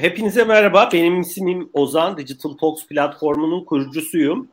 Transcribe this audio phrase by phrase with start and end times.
[0.00, 0.88] Hepinize merhaba.
[0.92, 2.18] Benim ismim Ozan.
[2.18, 4.48] Digital Talks platformunun kurucusuyum.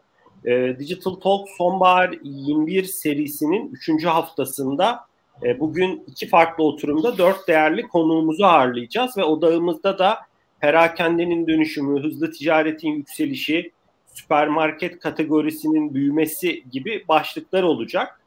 [0.46, 4.06] E, Digital Talks Sonbahar 21 serisinin 3.
[4.06, 5.00] haftasında
[5.44, 10.18] e, bugün iki farklı oturumda dört değerli konuğumuzu ağırlayacağız ve odağımızda da
[10.60, 13.72] perakendenin dönüşümü, hızlı ticaretin yükselişi,
[14.14, 18.22] süpermarket kategorisinin büyümesi gibi başlıklar olacak.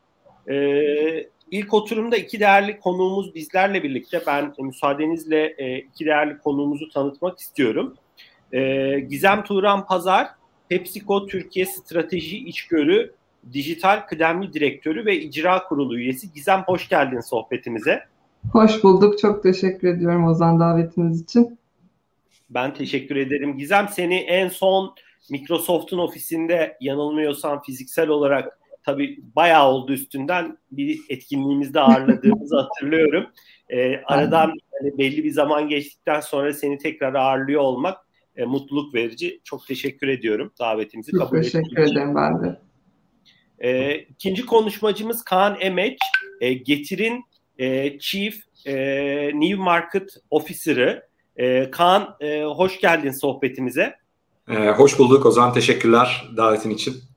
[0.49, 4.23] Ee, ilk oturumda iki değerli konuğumuz bizlerle birlikte.
[4.27, 7.95] Ben e, müsaadenizle e, iki değerli konuğumuzu tanıtmak istiyorum.
[8.53, 10.29] E, Gizem Turan Pazar,
[10.69, 13.15] PepsiCo Türkiye Strateji İçgörü
[13.53, 16.33] Dijital Kıdemli Direktörü ve İcra Kurulu üyesi.
[16.33, 18.05] Gizem hoş geldin sohbetimize.
[18.53, 19.19] Hoş bulduk.
[19.19, 21.59] Çok teşekkür ediyorum Ozan davetiniz için.
[22.51, 23.59] Ben teşekkür ederim.
[23.59, 24.95] Gizem seni en son
[25.31, 28.58] Microsoft'un ofisinde yanılmıyorsam fiziksel olarak
[28.89, 33.27] tabii bayağı oldu üstünden bir etkinliğimizde ağırladığımızı hatırlıyorum.
[33.71, 37.99] Ee, aradan hani belli bir zaman geçtikten sonra seni tekrar ağırlıyor olmak
[38.37, 39.41] e, mutluluk verici.
[39.45, 42.61] Çok teşekkür ediyorum davetimizi Çok kabul teşekkür ederim ben de.
[43.59, 45.99] E, ikinci konuşmacımız Kaan Emeç,
[46.41, 47.25] e, Getir'in
[47.59, 48.37] e, Chief
[48.67, 48.75] e,
[49.35, 51.09] New Market Officer'ı.
[51.37, 53.97] E, Kaan e, hoş geldin sohbetimize.
[54.51, 57.08] E, hoş bulduk Ozan, teşekkürler davetin için.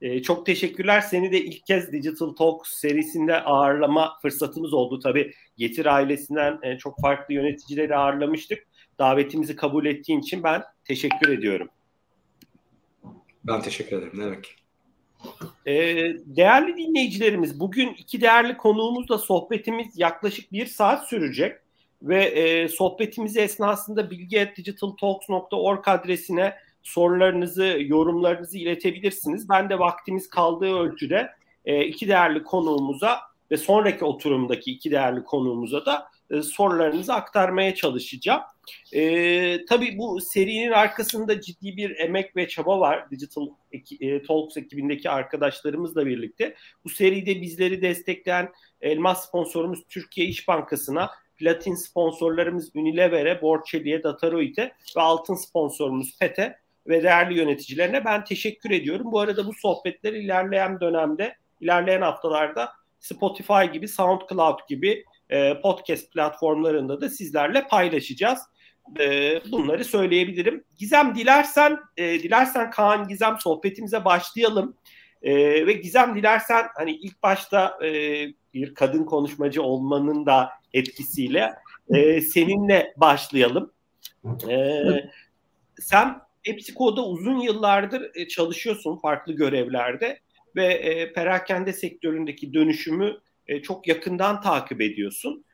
[0.00, 1.00] E, çok teşekkürler.
[1.00, 4.98] Seni de ilk kez Digital Talk serisinde ağırlama fırsatımız oldu.
[4.98, 8.66] Tabii Getir ailesinden e, çok farklı yöneticileri ağırlamıştık.
[8.98, 11.68] Davetimizi kabul ettiğin için ben teşekkür ediyorum.
[13.44, 14.12] Ben teşekkür ederim.
[14.14, 14.56] Ne demek?
[15.66, 21.56] Ee, değerli dinleyicilerimiz, bugün iki değerli konuğumuzla sohbetimiz yaklaşık bir saat sürecek
[22.02, 26.54] ve e, sohbetimiz esnasında bilgi.digitaltalks.org adresine
[26.86, 29.48] sorularınızı, yorumlarınızı iletebilirsiniz.
[29.48, 31.30] Ben de vaktimiz kaldığı ölçüde
[31.64, 33.20] e, iki değerli konuğumuza
[33.50, 38.40] ve sonraki oturumdaki iki değerli konuğumuza da e, sorularınızı aktarmaya çalışacağım.
[38.92, 43.10] E, tabii bu serinin arkasında ciddi bir emek ve çaba var.
[43.10, 43.48] Digital
[44.00, 46.54] e, Talks ekibindeki arkadaşlarımızla birlikte.
[46.84, 55.00] Bu seride bizleri destekleyen elmas sponsorumuz Türkiye İş Bankası'na, platin sponsorlarımız Unilever'e, Borçeli'ye, Dataroid'e ve
[55.00, 59.12] altın sponsorumuz PET'e ve değerli yöneticilerine ben teşekkür ediyorum.
[59.12, 67.00] Bu arada bu sohbetler ilerleyen dönemde, ilerleyen haftalarda Spotify gibi, SoundCloud gibi e, podcast platformlarında
[67.00, 68.38] da sizlerle paylaşacağız.
[69.00, 70.64] E, bunları söyleyebilirim.
[70.78, 74.76] Gizem dilersen, e, dilersen Kaan Gizem sohbetimize başlayalım.
[75.22, 77.90] E, ve Gizem dilersen hani ilk başta e,
[78.54, 81.54] bir kadın konuşmacı olmanın da etkisiyle
[81.94, 83.72] e, seninle başlayalım.
[84.48, 84.82] E,
[85.78, 90.20] sen PepsiCo'da uzun yıllardır e, çalışıyorsun farklı görevlerde
[90.56, 95.44] ve e, perakende sektöründeki dönüşümü e, çok yakından takip ediyorsun.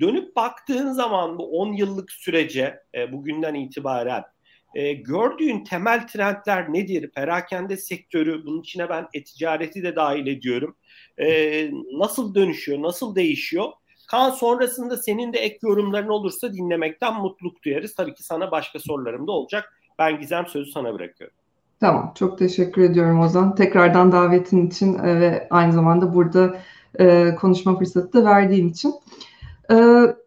[0.00, 2.78] Dönüp baktığın zaman bu 10 yıllık sürece
[3.12, 4.22] bugünden itibaren
[4.94, 7.10] gördüğün temel trendler nedir?
[7.10, 10.76] Perakende sektörü, bunun içine ben e-ticareti de dahil ediyorum.
[11.98, 13.72] Nasıl dönüşüyor, nasıl değişiyor?
[14.14, 17.94] Kaan sonrasında senin de ek yorumların olursa dinlemekten mutluluk duyarız.
[17.94, 19.72] Tabii ki sana başka sorularım da olacak.
[19.98, 21.36] Ben Gizem sözü sana bırakıyorum.
[21.80, 23.54] Tamam, çok teşekkür ediyorum Ozan.
[23.54, 26.56] Tekrardan davetin için e, ve aynı zamanda burada
[26.98, 28.94] e, konuşma fırsatı da verdiğin için.
[29.70, 29.76] E,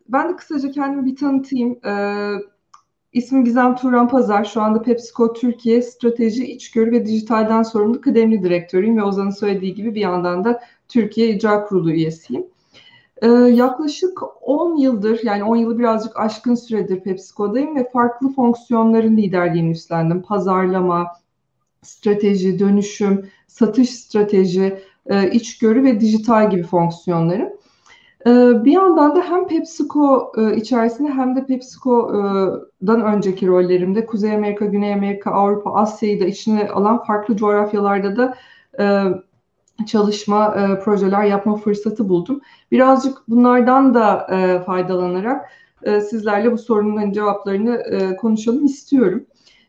[0.09, 1.85] ben de kısaca kendimi bir tanıtayım.
[1.85, 1.93] E,
[3.13, 4.43] ismim Gizem Turan Pazar.
[4.43, 9.95] Şu anda PepsiCo Türkiye Strateji, İçgörü ve Dijitalden sorumlu kıdemli direktörüyüm ve Ozan'ın söylediği gibi
[9.95, 12.45] bir yandan da Türkiye İcra Kurulu üyesiyim.
[13.21, 19.71] Ee, yaklaşık 10 yıldır yani 10 yılı birazcık aşkın süredir PepsiCo'dayım ve farklı fonksiyonların liderliğini
[19.71, 20.21] üstlendim.
[20.21, 21.07] Pazarlama,
[21.81, 27.57] strateji, dönüşüm, satış strateji, e, içgörü ve dijital gibi fonksiyonları.
[28.27, 28.29] E,
[28.65, 34.93] bir yandan da hem PepsiCo e, içerisinde hem de PepsiCo'dan önceki rollerimde Kuzey Amerika, Güney
[34.93, 38.35] Amerika, Avrupa, Asya'yı da içine alan farklı coğrafyalarda da
[39.85, 40.53] çalışma,
[40.83, 42.41] projeler yapma fırsatı buldum.
[42.71, 44.27] Birazcık bunlardan da
[44.65, 45.49] faydalanarak
[45.83, 47.83] sizlerle bu sorunların cevaplarını
[48.17, 49.25] konuşalım istiyorum.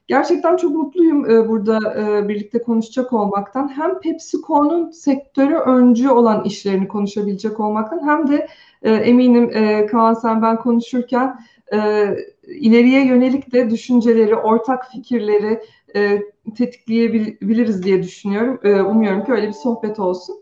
[0.09, 3.69] Gerçekten çok mutluyum e, burada e, birlikte konuşacak olmaktan.
[3.77, 8.49] Hem PepsiCo'nun sektörü öncü olan işlerini konuşabilecek olmaktan hem de
[8.83, 11.41] e, eminim e, Kaan sen ben konuşurken
[11.73, 12.09] e,
[12.47, 15.61] ileriye yönelik de düşünceleri, ortak fikirleri
[15.99, 16.23] e,
[16.57, 18.61] tetikleyebiliriz diye düşünüyorum.
[18.65, 20.37] E, umuyorum ki öyle bir sohbet olsun.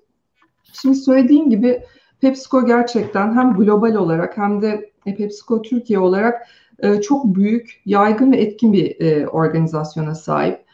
[0.72, 1.82] Şimdi söylediğim gibi
[2.20, 6.48] PepsiCo gerçekten hem global olarak hem de PepsiCo Türkiye olarak
[6.78, 10.64] e, çok büyük, yaygın ve etkin bir e, organizasyona sahip.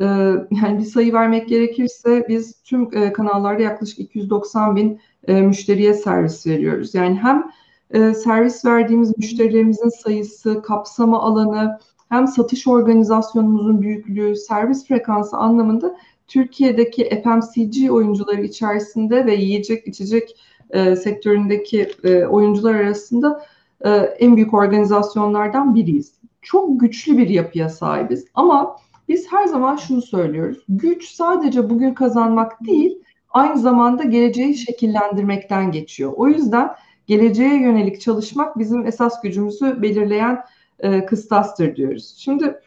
[0.00, 0.04] E,
[0.50, 6.94] yani bir sayı vermek gerekirse biz tüm kanallarda yaklaşık 290 bin müşteriye servis veriyoruz.
[6.94, 7.50] Yani hem
[7.90, 11.78] e, servis verdiğimiz müşterilerimizin sayısı, kapsama alanı,
[12.10, 15.96] hem satış organizasyonumuzun büyüklüğü, servis frekansı anlamında
[16.28, 20.36] Türkiye'deki FMCG oyuncuları içerisinde ve yiyecek içecek
[20.70, 23.44] e, sektöründeki e, oyuncular arasında
[23.84, 26.12] e, en büyük organizasyonlardan biriyiz.
[26.42, 28.76] Çok güçlü bir yapıya sahibiz ama
[29.08, 30.64] biz her zaman şunu söylüyoruz.
[30.68, 32.98] Güç sadece bugün kazanmak değil,
[33.30, 36.12] aynı zamanda geleceği şekillendirmekten geçiyor.
[36.16, 36.70] O yüzden
[37.06, 40.44] geleceğe yönelik çalışmak bizim esas gücümüzü belirleyen
[40.82, 42.14] e, kıstastır diyoruz.
[42.18, 42.60] Şimdi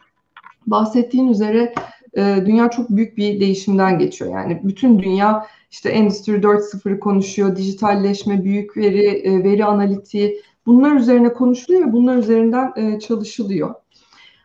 [0.66, 1.74] bahsettiğin üzere
[2.16, 4.30] e, dünya çok büyük bir değişimden geçiyor.
[4.30, 11.32] Yani bütün dünya işte Endüstri 4.0'ı konuşuyor, dijitalleşme, büyük veri, e, veri analitiği bunlar üzerine
[11.32, 13.74] konuşuluyor ve bunlar üzerinden e, çalışılıyor.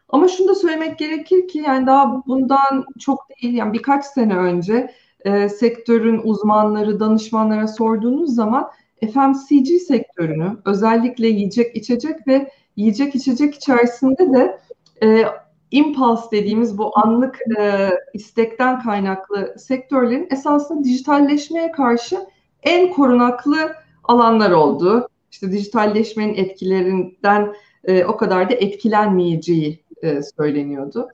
[0.10, 4.92] Ama şunu da söylemek gerekir ki yani daha bundan çok değil yani birkaç sene önce
[5.26, 8.70] e, sektörün uzmanları, danışmanlara sorduğunuz zaman
[9.02, 14.60] FMCG sektörünü özellikle yiyecek, içecek ve yiyecek, içecek içerisinde de
[15.04, 15.26] e,
[15.72, 22.18] impulse dediğimiz bu anlık e, istekten kaynaklı sektörlerin esasında dijitalleşmeye karşı
[22.64, 23.74] en korunaklı
[24.04, 25.08] alanlar oldu.
[25.32, 27.54] İşte dijitalleşmenin etkilerinden
[27.84, 31.10] e, o kadar da etkilenmeyeceği e, söyleniyordu.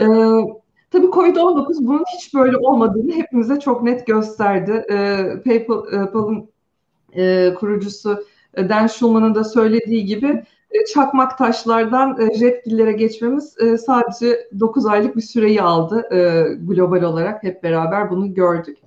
[0.00, 0.06] E,
[0.90, 4.84] tabii Covid-19 bunun hiç böyle olmadığını hepimize çok net gösterdi.
[4.90, 6.48] E, PayPal'ın
[7.12, 8.24] e, kurucusu
[8.56, 10.44] Dan Schulman'ın da söylediği gibi e,
[10.94, 16.08] çakmak taşlardan e, jetgillere geçmemiz e, sadece 9 aylık bir süreyi aldı
[16.60, 18.78] global olarak hep beraber bunu gördük.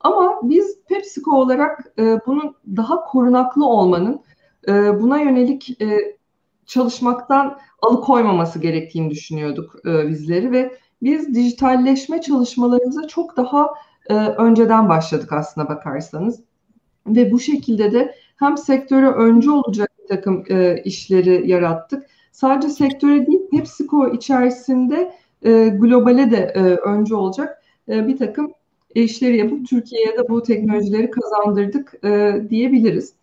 [0.00, 1.92] Ama biz PepsiCo olarak
[2.26, 4.20] bunun daha korunaklı olmanın
[4.68, 5.78] buna yönelik
[6.66, 13.68] çalışmaktan alıkoymaması gerektiğini düşünüyorduk bizleri ve biz dijitalleşme çalışmalarımıza çok daha
[14.38, 16.40] önceden başladık aslına bakarsanız.
[17.06, 22.06] Ve bu şekilde de hem sektöre öncü olacak takım e, işleri yarattık.
[22.32, 28.52] Sadece sektöre değil PepsiCo içerisinde e, globale de e, öncü olacak e, bir takım
[28.94, 33.14] işleri yapıp Türkiye'ye de bu teknolojileri kazandırdık e, diyebiliriz.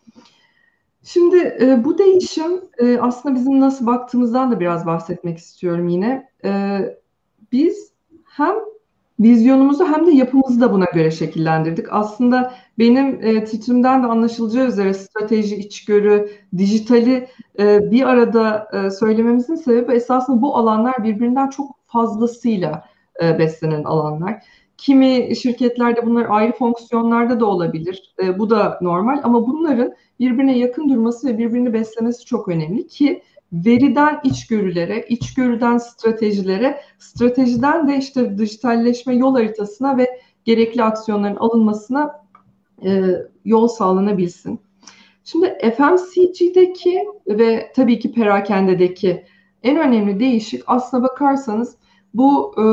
[1.02, 6.28] Şimdi e, bu değişim e, aslında bizim nasıl baktığımızdan da biraz bahsetmek istiyorum yine.
[6.44, 6.80] E,
[7.52, 7.92] biz
[8.24, 8.54] hem
[9.20, 11.86] vizyonumuzu hem de yapımızı da buna göre şekillendirdik.
[11.90, 17.28] Aslında benim e, titrimden de anlaşılacağı üzere strateji, içgörü, dijitali
[17.58, 22.84] e, bir arada e, söylememizin sebebi esasında bu alanlar birbirinden çok fazlasıyla
[23.22, 24.44] e, beslenen alanlar.
[24.76, 28.14] Kimi şirketlerde bunlar ayrı fonksiyonlarda da olabilir.
[28.22, 33.22] E, bu da normal ama bunların birbirine yakın durması ve birbirini beslemesi çok önemli ki
[33.52, 42.24] veriden içgörülere, içgörüden stratejilere, stratejiden de işte dijitalleşme yol haritasına ve gerekli aksiyonların alınmasına
[42.84, 43.02] e,
[43.44, 44.60] yol sağlanabilsin.
[45.24, 49.24] Şimdi FMCG'deki ve tabii ki perakendedeki
[49.62, 51.76] en önemli değişik aslına bakarsanız
[52.14, 52.64] bu e,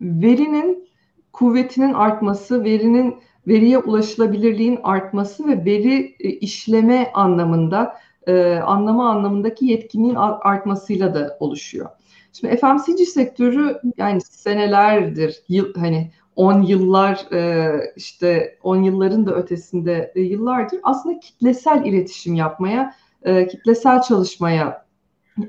[0.00, 0.88] verinin
[1.32, 3.16] kuvvetinin artması, verinin
[3.46, 11.88] veriye ulaşılabilirliğin artması ve veri e, işleme anlamında e, anlama anlamındaki yetkinliğin artmasıyla da oluşuyor.
[12.32, 20.12] Şimdi FMCG sektörü yani senelerdir, yıl, hani 10 yıllar e, işte 10 yılların da ötesinde
[20.14, 24.86] e, yıllardır aslında kitlesel iletişim yapmaya, e, kitlesel çalışmaya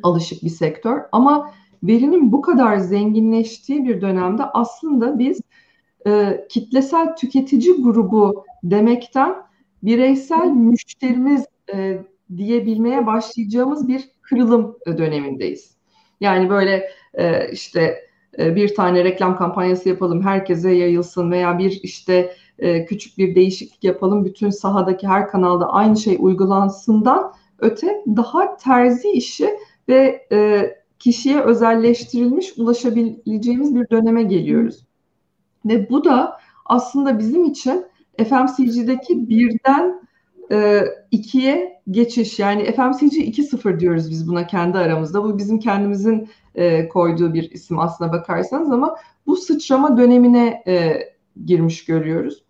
[0.03, 1.01] alışık bir sektör.
[1.11, 1.51] Ama
[1.83, 5.41] verinin bu kadar zenginleştiği bir dönemde aslında biz
[6.07, 9.35] e, kitlesel tüketici grubu demekten
[9.83, 11.99] bireysel müşterimiz e,
[12.37, 15.75] diyebilmeye başlayacağımız bir kırılım dönemindeyiz.
[16.21, 18.05] Yani böyle e, işte
[18.39, 23.83] e, bir tane reklam kampanyası yapalım, herkese yayılsın veya bir işte e, küçük bir değişiklik
[23.83, 29.49] yapalım, bütün sahadaki her kanalda aynı şey uygulansından öte daha terzi işi
[29.89, 34.85] ve e, kişiye özelleştirilmiş ulaşabileceğimiz bir döneme geliyoruz.
[35.65, 37.85] Ve bu da aslında bizim için
[38.17, 40.04] FMCG'deki birden
[40.51, 45.23] e, ikiye geçiş yani FMCG 2.0 diyoruz biz buna kendi aramızda.
[45.23, 48.95] Bu bizim kendimizin e, koyduğu bir isim aslına bakarsanız ama
[49.27, 50.99] bu sıçrama dönemine e,
[51.45, 52.45] girmiş görüyoruz.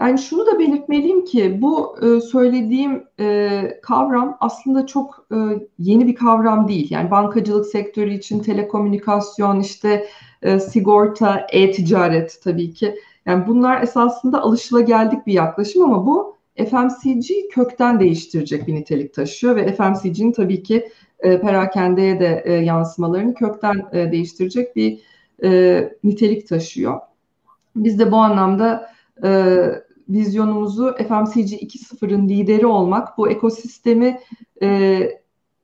[0.00, 5.36] Yani şunu da belirtmeliyim ki bu e, söylediğim e, kavram aslında çok e,
[5.78, 6.86] yeni bir kavram değil.
[6.90, 10.06] Yani bankacılık sektörü için telekomünikasyon, işte
[10.42, 12.94] e, sigorta, e-ticaret tabii ki.
[13.26, 19.72] Yani bunlar esasında alışılageldik bir yaklaşım ama bu FMCG kökten değiştirecek bir nitelik taşıyor ve
[19.72, 20.88] FMCG'nin tabii ki
[21.20, 25.00] e, perakendeye de e, yansımalarını kökten e, değiştirecek bir
[25.44, 27.00] e, nitelik taşıyor.
[27.76, 28.90] Biz de bu anlamda
[29.24, 29.56] e,
[30.08, 34.20] vizyonumuzu FMCG 2.0'ın lideri olmak, bu ekosistemi
[34.62, 35.00] e,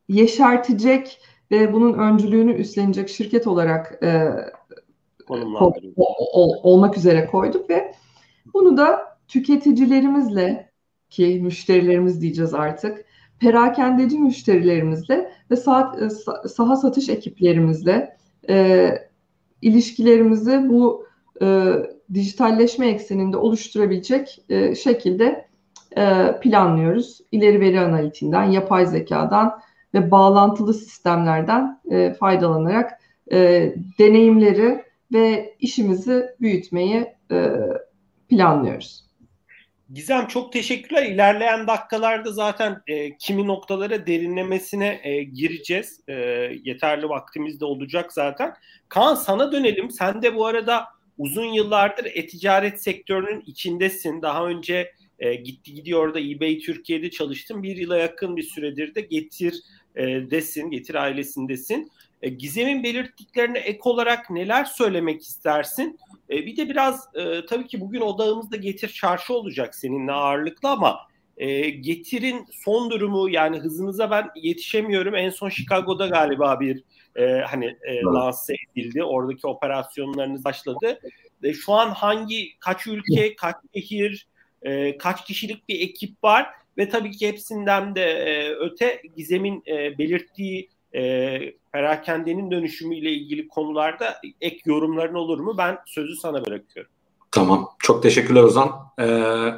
[0.09, 1.21] yeşertecek
[1.51, 4.31] ve bunun öncülüğünü üstlenecek şirket olarak e,
[5.29, 7.95] ol, ol, olmak üzere koyduk ve
[8.55, 10.74] bunu da tüketicilerimizle
[11.15, 13.05] ki müşterilerimiz diyeceğiz artık,
[13.41, 16.11] perakendeci müşterilerimizle ve saat, e,
[16.49, 18.17] saha satış ekiplerimizle
[18.49, 18.91] e,
[19.63, 21.07] ilişkilerimizi bu
[21.43, 21.73] e,
[22.15, 25.49] dijitalleşme ekseninde oluşturabilecek e, şekilde
[25.97, 27.21] e, planlıyoruz.
[27.33, 29.61] İleri veri analitiğinden, yapay zekadan
[29.95, 33.01] ve bağlantılı sistemlerden e, faydalanarak
[33.33, 37.51] e, deneyimleri ve işimizi büyütmeyi e,
[38.29, 39.04] planlıyoruz.
[39.93, 41.03] Gizem çok teşekkürler.
[41.03, 46.01] İlerleyen dakikalarda zaten e, kimi noktalara derinlemesine e, gireceğiz.
[46.09, 46.15] E,
[46.65, 48.55] yeterli vaktimiz de olacak zaten.
[48.89, 49.91] Kaan sana dönelim.
[49.91, 50.85] Sen de bu arada
[51.19, 54.23] uzun yıllardır e-ticaret sektörünün içindesin.
[54.23, 57.63] Daha önce e, gitti gidiyor da eBay Türkiye'de çalıştın.
[57.63, 59.55] Bir yıla yakın bir süredir de Getir
[59.97, 61.91] e, desin, Getir ailesindesin.
[62.25, 65.99] E, Gizem'in belirttiklerine ek olarak neler söylemek istersin?
[66.31, 70.99] E, bir de biraz e, tabii ki bugün odağımızda Getir Çarşı olacak seninle ağırlıklı ama
[71.37, 75.15] e, Getir'in son durumu yani hızınıza ben yetişemiyorum.
[75.15, 76.85] En son Chicago'da galiba bir
[77.17, 79.05] e, hani e, lanse edildi.
[79.05, 81.01] Oradaki operasyonlarınız başladı.
[81.43, 84.27] E, şu an hangi kaç ülke, kaç şehir,
[84.63, 86.47] e, kaç kişilik bir ekip var
[86.79, 91.41] ve tabii ki hepsinden de e, öte Gizem'in e, belirttiği e,
[91.75, 95.55] perakendenin dönüşümüyle ilgili konularda ek yorumların olur mu?
[95.59, 96.93] Ben sözü sana bırakıyorum.
[97.31, 97.69] Tamam.
[97.79, 98.73] Çok teşekkürler Ozan.
[99.01, 99.51] Ee,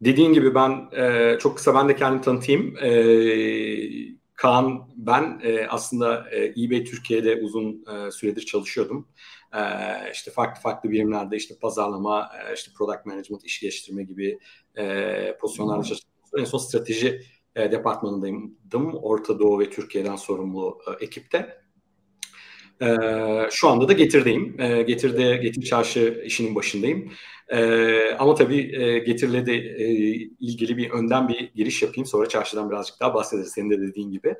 [0.00, 2.76] dediğin gibi ben e, çok kısa ben de kendimi tanıtayım.
[2.82, 9.08] Ee, Kaan ben e, aslında e, eBay Türkiye'de uzun e, süredir çalışıyordum.
[9.54, 9.60] E,
[10.12, 14.38] işte farklı farklı birimlerde işte pazarlama, e, işte product management, iş geliştirme gibi
[14.78, 16.10] e, pozisyonlarda çalıştım.
[16.38, 17.22] En son strateji
[17.58, 18.94] e, departmanındaydım.
[19.02, 21.58] Orta Doğu ve Türkiye'den sorumlu e, ekipte.
[22.82, 22.96] E,
[23.50, 24.60] şu anda da Getir'deyim.
[24.60, 27.12] E, Getir'de Getir Çarşı işinin başındayım.
[27.48, 29.86] E, ama tabii e, Getir'le de e,
[30.40, 32.06] ilgili bir önden bir giriş yapayım.
[32.06, 34.34] Sonra çarşıdan birazcık daha bahsederiz senin de dediğin gibi.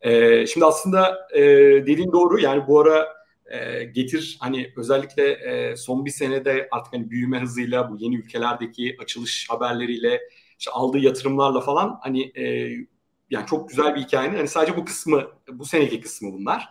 [0.00, 1.42] E, şimdi aslında e,
[1.86, 2.40] dediğin doğru.
[2.40, 3.08] Yani bu ara
[3.46, 8.96] e, Getir hani özellikle e, son bir senede artık hani büyüme hızıyla bu yeni ülkelerdeki
[9.00, 10.20] açılış haberleriyle
[10.62, 12.44] işte aldığı yatırımlarla falan hani e,
[13.30, 16.68] yani çok güzel bir hikayenin hani sadece bu kısmı bu seneki kısmı bunlar.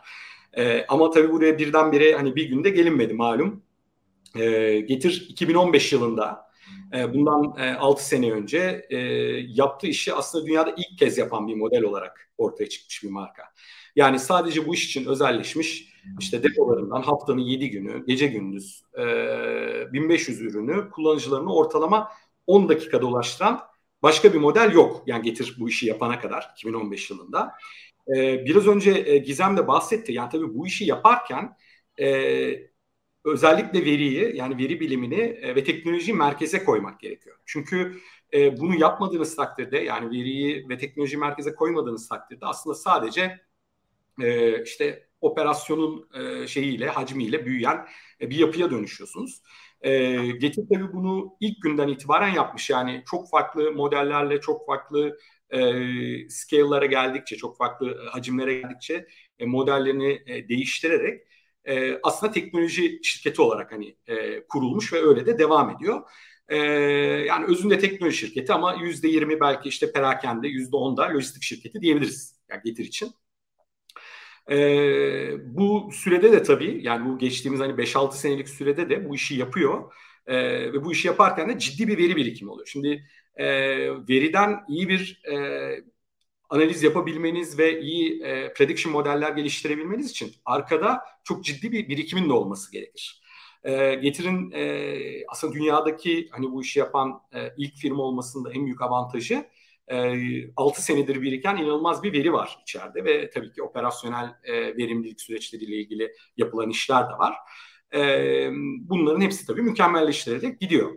[0.54, 3.64] E, ama tabii buraya birdenbire hani bir günde gelinmedi malum.
[4.36, 6.52] E, Getir 2015 yılında
[6.94, 8.98] e, bundan e, 6 sene önce e,
[9.48, 13.44] yaptığı işi aslında dünyada ilk kez yapan bir model olarak ortaya çıkmış bir marka.
[13.96, 19.04] Yani sadece bu iş için özelleşmiş işte depolarından haftanın 7 günü gece gündüz e,
[19.94, 22.12] 1500 ürünü kullanıcılarını ortalama
[22.48, 23.71] 10 dakikada ulaştıran
[24.04, 25.04] başka bir model yok.
[25.06, 27.54] Yani getir bu işi yapana kadar 2015 yılında.
[28.16, 30.14] Ee, biraz önce e, Gizem de bahsetti.
[30.14, 31.58] Yani tabii bu işi yaparken
[32.00, 32.72] e,
[33.26, 37.38] özellikle veriyi yani veri bilimini e, ve teknolojiyi merkeze koymak gerekiyor.
[37.46, 37.98] Çünkü
[38.34, 43.40] e, bunu yapmadığınız takdirde yani veriyi ve teknolojiyi merkeze koymadığınız takdirde aslında sadece
[44.22, 47.88] e, işte operasyonun e, şeyiyle hacmiyle büyüyen
[48.22, 49.42] e, bir yapıya dönüşüyorsunuz.
[49.82, 52.70] E, Getir tabii bunu ilk günden itibaren yapmış.
[52.70, 55.18] Yani çok farklı modellerle, çok farklı
[55.50, 59.08] e, scale'lara geldikçe, çok farklı hacimlere geldikçe
[59.40, 61.22] e, modellerini e, değiştirerek
[61.66, 66.02] e, aslında teknoloji şirketi olarak hani e, kurulmuş ve öyle de devam ediyor.
[66.50, 66.58] E,
[67.28, 71.82] yani özünde teknoloji şirketi ama yüzde yirmi belki işte perakende, yüzde on da lojistik şirketi
[71.82, 72.36] diyebiliriz.
[72.50, 73.12] Yani Getir için.
[74.50, 79.36] E, bu sürede de tabii yani bu geçtiğimiz hani 5-6 senelik sürede de bu işi
[79.36, 79.94] yapıyor.
[80.28, 80.36] E,
[80.74, 82.68] ve bu işi yaparken de ciddi bir veri birikimi oluyor.
[82.68, 83.48] Şimdi e,
[84.10, 85.36] veriden iyi bir e,
[86.50, 92.34] analiz yapabilmeniz ve iyi e, prediction modeller geliştirebilmeniz için arkada çok ciddi bir birikimin de
[92.34, 93.22] olması gerekir.
[93.64, 98.66] E, Getir'in e, aslında dünyadaki hani bu işi yapan e, ilk firma olmasının da en
[98.66, 99.46] büyük avantajı
[100.56, 105.76] 6 senedir biriken inanılmaz bir veri var içeride ve tabii ki operasyonel e, verimlilik süreçleriyle
[105.76, 107.36] ilgili yapılan işler de var.
[107.94, 110.92] E, bunların hepsi tabii mükemmelleştirilerek gidiyor.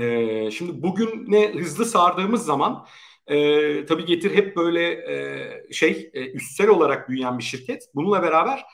[0.00, 2.86] E, şimdi bugün ne hızlı sardığımız zaman
[3.26, 7.82] e, tabii Getir hep böyle e, şey e, üstsel olarak büyüyen bir şirket.
[7.94, 8.64] Bununla beraber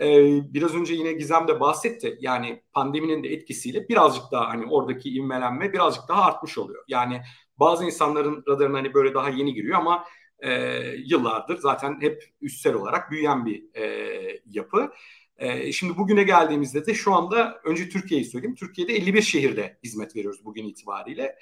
[0.00, 0.06] e,
[0.54, 2.18] biraz önce yine Gizem de bahsetti.
[2.20, 6.84] Yani pandeminin de etkisiyle birazcık daha hani oradaki ivmelenme birazcık daha artmış oluyor.
[6.88, 7.22] Yani
[7.62, 10.04] bazı insanların radarına hani böyle daha yeni giriyor ama
[10.38, 10.50] e,
[11.06, 14.92] yıllardır zaten hep üstsel olarak büyüyen bir e, yapı.
[15.36, 18.54] E, şimdi bugüne geldiğimizde de şu anda önce Türkiye'yi söyleyeyim.
[18.54, 21.36] Türkiye'de 51 şehirde hizmet veriyoruz bugün itibariyle.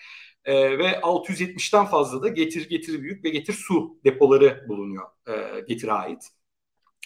[0.45, 5.93] E, ve 670'ten fazla da getir getir büyük ve getir su depoları bulunuyor e, Getir'e
[5.93, 6.40] ait.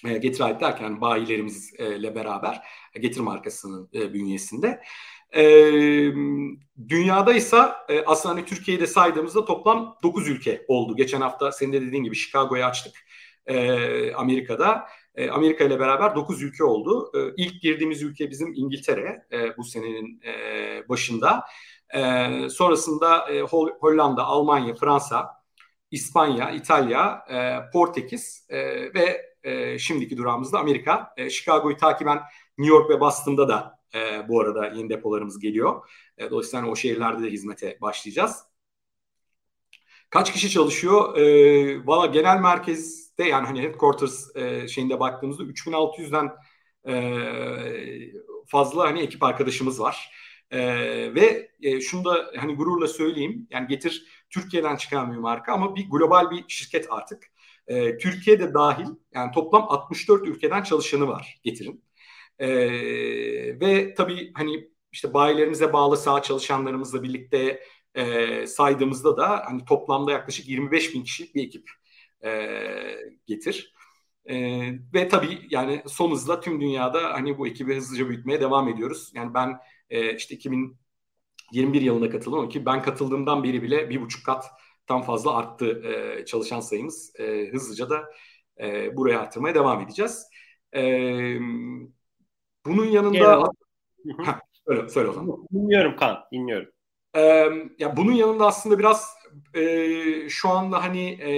[0.04, 2.62] E, getir ait derken bayilerimizle beraber
[3.00, 4.80] Getir markasının e, bünyesinde.
[5.36, 5.44] E,
[6.88, 7.56] dünyada ise
[7.88, 10.96] e, aslında hani Türkiye'de saydığımızda toplam 9 ülke oldu.
[10.96, 12.94] Geçen hafta senin de dediğin gibi Chicago'yu açtık
[13.46, 14.86] e, Amerika'da.
[15.14, 17.10] E, Amerika ile beraber 9 ülke oldu.
[17.14, 21.44] E, ilk girdiğimiz ülke bizim İngiltere e, bu senenin e, başında.
[21.94, 23.40] E, sonrasında e,
[23.80, 25.30] Hollanda, Almanya, Fransa,
[25.90, 28.58] İspanya, İtalya, e, Portekiz e,
[28.94, 31.14] ve e, şimdiki durağımızda Amerika.
[31.16, 32.20] E, Chicago'yu takiben
[32.58, 35.88] New York ve Boston'da da e, bu arada yeni depolarımız geliyor.
[36.18, 38.44] E, dolayısıyla o şehirlerde de hizmete başlayacağız.
[40.10, 41.16] Kaç kişi çalışıyor?
[41.16, 46.30] E, Valla genel merkezde yani hani headquarters e, şeyinde baktığımızda 3600'den
[46.88, 48.12] e,
[48.46, 50.10] fazla hani ekip arkadaşımız var.
[50.50, 50.60] E,
[51.14, 53.48] ve e, şunu da hani gururla söyleyeyim.
[53.50, 57.33] Yani Getir Türkiye'den çıkan bir marka ama bir global bir şirket artık.
[57.66, 61.84] E, Türkiye'de dahil yani toplam 64 ülkeden çalışanı var Getir'in.
[62.38, 62.48] E,
[63.60, 67.60] ve tabii hani işte bayilerimize bağlı sağ çalışanlarımızla birlikte
[67.94, 71.70] e, saydığımızda da hani toplamda yaklaşık 25 bin kişilik bir ekip
[72.24, 72.30] e,
[73.26, 73.74] getir.
[74.26, 74.36] E,
[74.94, 79.12] ve tabii yani son hızla tüm dünyada hani bu ekibi hızlıca büyütmeye devam ediyoruz.
[79.14, 79.58] Yani ben
[79.90, 84.46] e, işte 2021 yılında katıldım ki ben katıldığımdan beri bile bir buçuk kat
[84.86, 87.12] tam fazla arttı e, çalışan sayımız.
[87.18, 88.10] E, hızlıca da
[88.60, 90.26] e, buraya artırmaya devam edeceğiz.
[90.76, 90.82] E,
[92.66, 93.50] bunun yanında...
[94.24, 95.46] Heh, söyle, söyle o zaman.
[95.52, 96.74] Dinliyorum Kan, dinliyorum.
[97.16, 99.08] Ee, ya bunun yanında aslında biraz
[99.54, 101.30] e, şu anda hani e,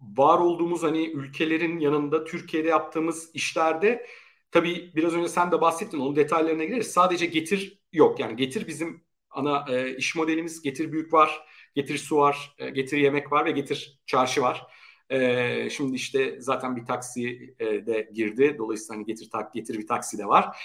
[0.00, 4.06] var olduğumuz hani ülkelerin yanında Türkiye'de yaptığımız işlerde
[4.50, 6.92] tabii biraz önce sen de bahsettin onun detaylarına gireriz.
[6.92, 12.16] Sadece getir yok yani getir bizim ana e, iş modelimiz getir büyük var, getir su
[12.16, 14.66] var, e, getir yemek var ve getir çarşı var.
[15.10, 18.56] E, şimdi işte zaten bir taksi e, de girdi.
[18.58, 20.56] Dolayısıyla hani getir tak getir bir taksi de var.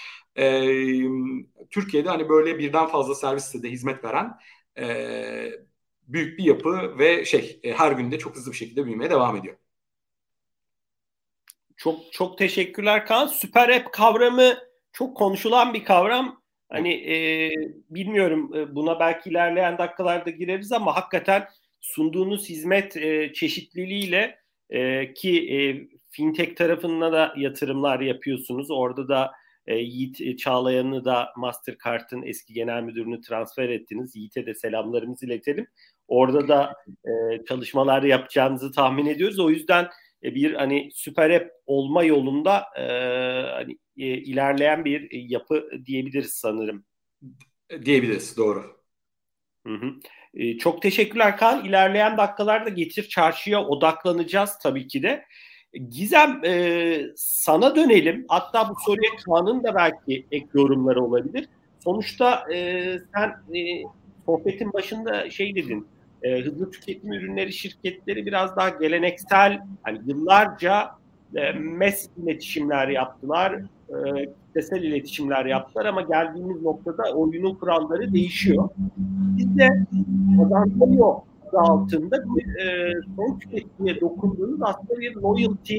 [1.70, 4.38] Türkiye'de hani böyle birden fazla serviste de hizmet veren
[6.08, 9.56] büyük bir yapı ve şey e, her günde çok hızlı bir şekilde büyümeye devam ediyor.
[11.76, 13.26] Çok çok teşekkürler Kaan.
[13.26, 14.58] Süper app kavramı
[14.92, 16.42] çok konuşulan bir kavram.
[16.68, 17.50] Hani e,
[17.90, 21.44] bilmiyorum buna belki ilerleyen dakikalarda gireriz ama hakikaten
[21.80, 24.38] sunduğunuz hizmet e, çeşitliliğiyle
[24.70, 25.58] e, ki e,
[26.10, 28.70] fintech tarafında da yatırımlar yapıyorsunuz.
[28.70, 29.32] Orada da
[29.66, 34.16] e, Yiğit Çağlayan'ı da Mastercard'ın eski genel müdürünü transfer ettiniz.
[34.16, 35.66] Yiğit'e de selamlarımızı iletelim.
[36.08, 39.38] Orada da e, çalışmalar yapacağınızı tahmin ediyoruz.
[39.38, 39.88] O yüzden
[40.22, 42.82] bir hani süper app olma yolunda e,
[43.50, 46.84] hani e, ilerleyen bir yapı diyebiliriz sanırım.
[47.84, 48.78] Diyebiliriz doğru.
[49.66, 49.94] Hı hı.
[50.34, 51.64] E, çok teşekkürler Kaan.
[51.64, 55.24] İlerleyen dakikalarda Getir Çarşı'ya odaklanacağız tabii ki de.
[55.90, 58.24] Gizem e, sana dönelim.
[58.28, 61.48] Hatta bu soruya Kaan'ın da belki ek yorumları olabilir.
[61.84, 63.82] Sonuçta e, sen e,
[64.26, 65.88] sohbetin başında şey dedin.
[66.22, 70.90] E, hızlı tüketim ürünleri şirketleri biraz daha geleneksel, hani yıllarca
[71.34, 73.52] e, mes iletişimler yaptılar,
[73.88, 78.68] e, kitlesel iletişimler yaptılar ama geldiğimiz noktada oyunun kuralları değişiyor.
[79.36, 79.68] Biz de
[80.36, 81.14] kazanıyor
[81.52, 85.76] altında bir e, son tüketiciye dokunduğunuz aslında bir loyalty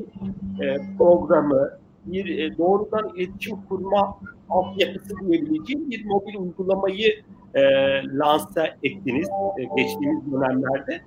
[0.61, 1.71] e, programı,
[2.11, 4.17] bir e, doğrudan iletişim kurma
[4.49, 7.11] altyapısı diyebileceğim bir mobil uygulamayı
[7.53, 7.61] e,
[8.17, 11.01] lanse ettiniz e, geçtiğimiz dönemlerde.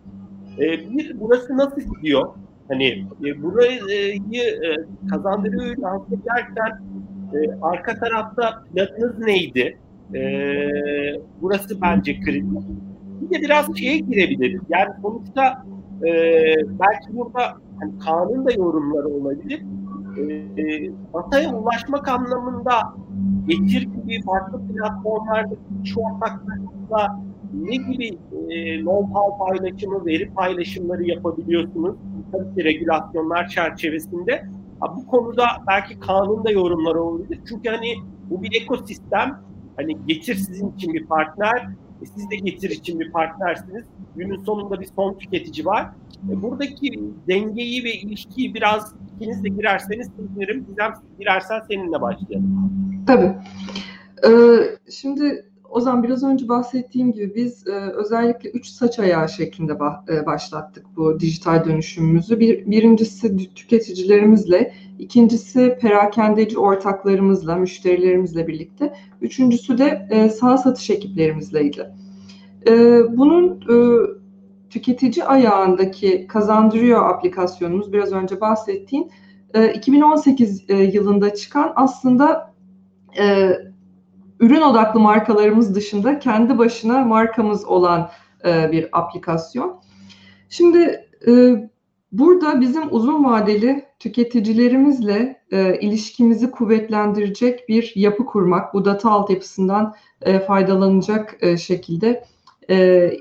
[0.58, 2.28] E, bir burası nasıl gidiyor?
[2.68, 4.76] Hani e, burayı e,
[5.10, 6.82] kazandırıyor lanse ederken
[7.34, 9.78] e, arka tarafta planınız neydi?
[10.14, 10.20] E,
[11.40, 12.68] burası bence kritik.
[13.20, 14.60] Bir de biraz şeye girebiliriz.
[14.68, 15.64] Yani sonuçta
[16.06, 16.10] e,
[16.56, 17.42] belki burada
[17.80, 19.62] hani kanun da yorumları olabilir.
[20.18, 22.94] E, masaya ulaşmak anlamında
[23.48, 27.22] Getir gibi farklı platformlarda iş ortaklarınızla
[27.54, 28.08] ne gibi
[28.48, 31.96] e, know-how paylaşımı, veri paylaşımları yapabiliyorsunuz?
[32.32, 34.44] Tabii ki regülasyonlar çerçevesinde.
[34.80, 37.40] Ha, bu konuda belki kanun da yorumları olabilir.
[37.48, 37.94] Çünkü hani
[38.30, 39.40] bu bir ekosistem.
[39.76, 41.68] Hani Getir sizin için bir partner,
[42.02, 43.84] e, siz de Getir için bir partnersiniz.
[44.16, 45.86] Günün sonunda bir son tüketici var.
[46.30, 50.66] E, buradaki dengeyi ve ilişkiyi biraz ikiniz de girerseniz sevinirim.
[50.68, 52.72] Gizem girersen seninle başlayalım.
[53.06, 53.32] Tabii.
[54.26, 54.30] Ee,
[54.90, 60.26] şimdi Ozan biraz önce bahsettiğim gibi biz e, özellikle üç saç ayağı şeklinde ba- e,
[60.26, 62.40] başlattık bu dijital dönüşümümüzü.
[62.40, 68.94] Bir, birincisi tüketicilerimizle, İkincisi perakendeci ortaklarımızla, müşterilerimizle birlikte.
[69.20, 71.90] Üçüncüsü de e, sağ satış ekiplerimizleydi.
[72.68, 72.72] E,
[73.16, 73.76] bunun e,
[74.72, 79.08] tüketici ayağındaki kazandırıyor aplikasyonumuz biraz önce bahsettiğim
[79.74, 82.54] 2018 e, e, yılında çıkan aslında
[83.18, 83.50] e,
[84.40, 88.10] ürün odaklı markalarımız dışında kendi başına markamız olan
[88.44, 89.80] bir aplikasyon.
[90.48, 91.08] Şimdi
[92.12, 95.42] burada bizim uzun vadeli tüketicilerimizle
[95.80, 99.94] ilişkimizi kuvvetlendirecek bir yapı kurmak, bu data altyapısından
[100.46, 102.24] faydalanacak şekilde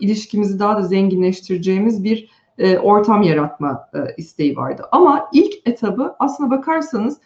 [0.01, 4.83] ilişkimizi daha da zenginleştireceğimiz bir e, ortam yaratma e, isteği vardı.
[4.91, 7.17] Ama ilk etabı aslına bakarsanız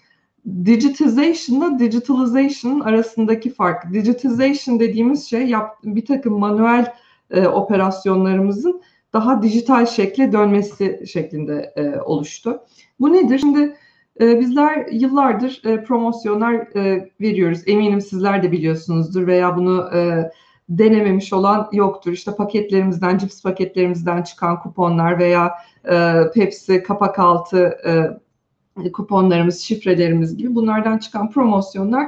[0.65, 3.93] digitization ile digitalization arasındaki fark.
[3.93, 6.93] Digitization dediğimiz şey yap, bir takım manuel
[7.31, 8.81] e, operasyonlarımızın
[9.13, 12.59] daha dijital şekle dönmesi şeklinde e, oluştu.
[12.99, 13.39] Bu nedir?
[13.39, 13.75] Şimdi
[14.21, 17.59] e, bizler yıllardır e, promosyonlar e, veriyoruz.
[17.67, 20.31] Eminim sizler de biliyorsunuzdur veya bunu e,
[20.69, 22.11] denememiş olan yoktur.
[22.11, 25.51] İşte paketlerimizden, cips paketlerimizden çıkan kuponlar veya
[25.91, 32.07] e, Pepsi kapak altı e, kuponlarımız, şifrelerimiz gibi bunlardan çıkan promosyonlar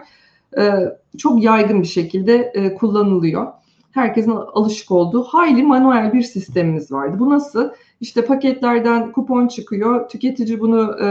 [0.57, 0.71] e,
[1.17, 3.47] çok yaygın bir şekilde e, kullanılıyor.
[3.91, 7.15] Herkesin alışık olduğu hayli manuel bir sistemimiz vardı.
[7.19, 7.69] Bu nasıl?
[8.01, 11.07] İşte paketlerden kupon çıkıyor, tüketici bunu e,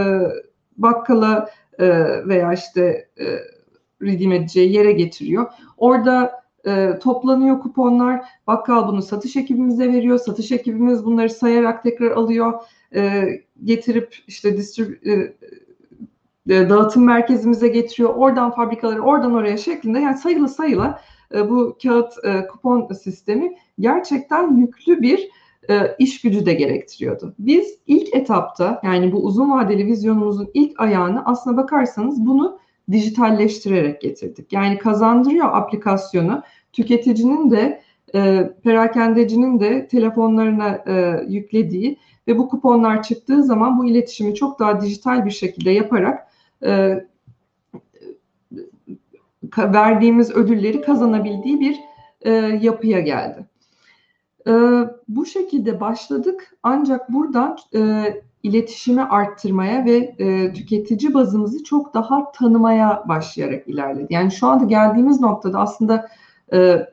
[0.77, 1.89] bakkala e,
[2.29, 3.25] veya işte e,
[4.03, 5.47] redeem edeceği yere getiriyor.
[5.77, 8.25] Orada e, toplanıyor kuponlar.
[8.47, 10.19] Bakkal bunu satış ekibimize veriyor.
[10.19, 12.53] Satış ekibimiz bunları sayarak tekrar alıyor.
[12.95, 13.25] E,
[13.65, 15.35] getirip işte distrib e,
[16.49, 18.15] e, dağıtım merkezimize getiriyor.
[18.15, 21.01] Oradan fabrikaları oradan oraya şeklinde yani sayılı sayıla
[21.35, 25.29] e, bu kağıt e, kupon sistemi gerçekten yüklü bir
[25.71, 27.35] e, iş gücü de gerektiriyordu.
[27.39, 32.59] Biz ilk etapta yani bu uzun vadeli vizyonumuzun ilk ayağını aslına bakarsanız bunu
[32.91, 34.53] dijitalleştirerek getirdik.
[34.53, 36.43] Yani kazandırıyor aplikasyonu
[36.77, 37.81] tüketicinin de
[38.15, 44.81] e, perakendecinin de telefonlarına e, yüklediği ve bu kuponlar çıktığı zaman bu iletişimi çok daha
[44.81, 46.29] dijital bir şekilde yaparak
[46.65, 47.05] e,
[49.59, 51.77] verdiğimiz ödülleri kazanabildiği bir
[52.23, 52.31] e,
[52.63, 53.47] yapıya geldi.
[54.47, 54.53] E,
[55.09, 58.13] bu şekilde başladık ancak buradan e,
[58.43, 64.07] iletişimi arttırmaya ve e, tüketici bazımızı çok daha tanımaya başlayarak ilerledi.
[64.11, 66.09] Yani şu anda geldiğimiz noktada aslında
[66.53, 66.87] e,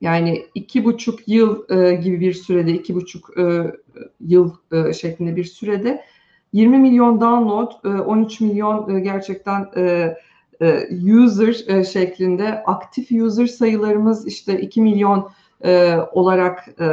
[0.00, 3.72] yani iki buçuk yıl e, gibi bir sürede, iki buçuk e,
[4.20, 6.04] yıl e, şeklinde bir sürede
[6.52, 10.16] 20 milyon download, e, 13 milyon e, gerçekten e,
[10.60, 15.30] e, user e, şeklinde aktif user sayılarımız işte 2 milyon
[15.64, 16.86] e, olarak e,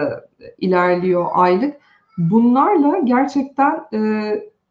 [0.58, 1.76] ilerliyor aylık.
[2.18, 4.00] Bunlarla gerçekten e,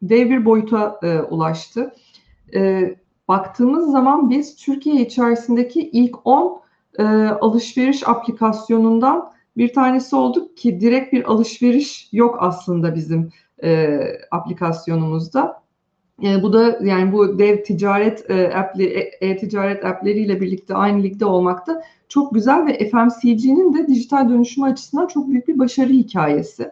[0.01, 1.93] dev bir boyuta e, ulaştı.
[2.55, 2.95] E,
[3.27, 6.62] baktığımız zaman biz Türkiye içerisindeki ilk 10
[6.99, 13.29] e, alışveriş aplikasyonundan bir tanesi olduk ki direkt bir alışveriş yok aslında bizim
[13.63, 13.99] e,
[14.31, 15.63] aplikasyonumuzda.
[16.23, 21.25] E, bu da yani bu dev ticaret e, appli, e, e-ticaret appleriyle birlikte aynı ligde
[21.25, 26.71] olmakta çok güzel ve FMCG'nin de dijital dönüşüm açısından çok büyük bir başarı hikayesi.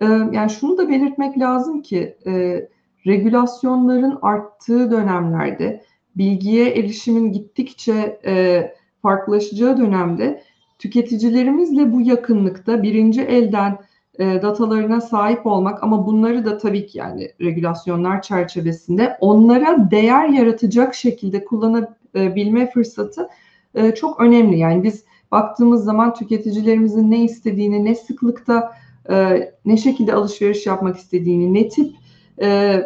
[0.00, 2.66] E, yani şunu da belirtmek lazım ki e,
[3.06, 5.84] regülasyonların arttığı dönemlerde
[6.16, 8.64] bilgiye erişimin gittikçe e,
[9.02, 10.42] farklılaşacağı dönemde
[10.78, 13.78] tüketicilerimizle bu yakınlıkta birinci elden
[14.18, 20.94] e, datalarına sahip olmak ama bunları da tabii ki yani regülasyonlar çerçevesinde onlara değer yaratacak
[20.94, 23.28] şekilde kullanabilme fırsatı
[23.74, 24.58] e, çok önemli.
[24.58, 28.72] Yani biz baktığımız zaman tüketicilerimizin ne istediğini, ne sıklıkta,
[29.10, 31.94] e, ne şekilde alışveriş yapmak istediğini, ne tip
[32.42, 32.80] e,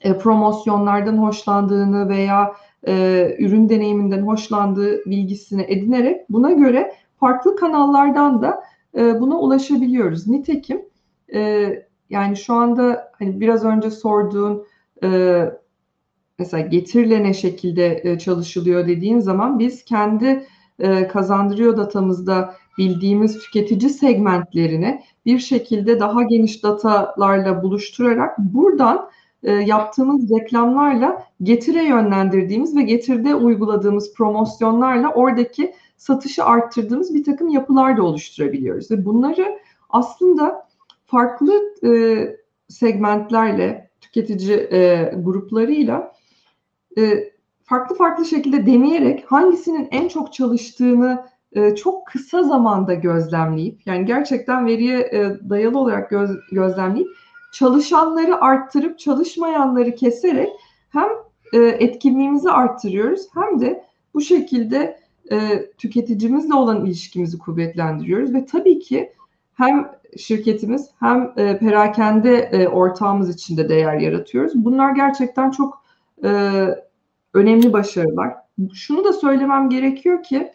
[0.00, 2.52] e, promosyonlardan hoşlandığını veya
[2.86, 8.64] e, ürün deneyiminden hoşlandığı bilgisini edinerek buna göre farklı kanallardan da
[8.96, 10.26] e, buna ulaşabiliyoruz.
[10.26, 10.82] Nitekim
[11.34, 11.70] e,
[12.10, 14.66] yani şu anda hani biraz önce sorduğun
[15.02, 15.40] e,
[16.38, 20.46] mesela getiriyle ne şekilde e, çalışılıyor dediğin zaman biz kendi
[20.78, 29.10] e, kazandırıyor datamızda bildiğimiz tüketici segmentlerini bir şekilde daha geniş datalarla buluşturarak buradan
[29.44, 37.96] e, yaptığımız reklamlarla getire yönlendirdiğimiz ve getirde uyguladığımız promosyonlarla oradaki satışı arttırdığımız bir takım yapılar
[37.96, 38.90] da oluşturabiliyoruz.
[38.90, 39.58] Ve bunları
[39.90, 40.68] aslında
[41.06, 41.52] farklı
[41.84, 41.90] e,
[42.68, 46.14] segmentlerle, tüketici e, gruplarıyla
[47.64, 51.26] farklı farklı şekilde deneyerek hangisinin en çok çalıştığını
[51.76, 55.10] çok kısa zamanda gözlemleyip yani gerçekten veriye
[55.50, 57.08] dayalı olarak göz, gözlemleyip
[57.54, 60.48] çalışanları arttırıp çalışmayanları keserek
[60.90, 61.08] hem
[61.52, 64.98] e, etkinliğimizi arttırıyoruz hem de bu şekilde
[65.32, 69.12] e, tüketicimizle olan ilişkimizi kuvvetlendiriyoruz ve tabii ki
[69.54, 74.52] hem şirketimiz hem e, perakende e, ortağımız için de değer yaratıyoruz.
[74.54, 75.84] Bunlar gerçekten çok
[76.24, 76.30] e,
[77.34, 78.34] önemli başarılar.
[78.74, 80.52] Şunu da söylemem gerekiyor ki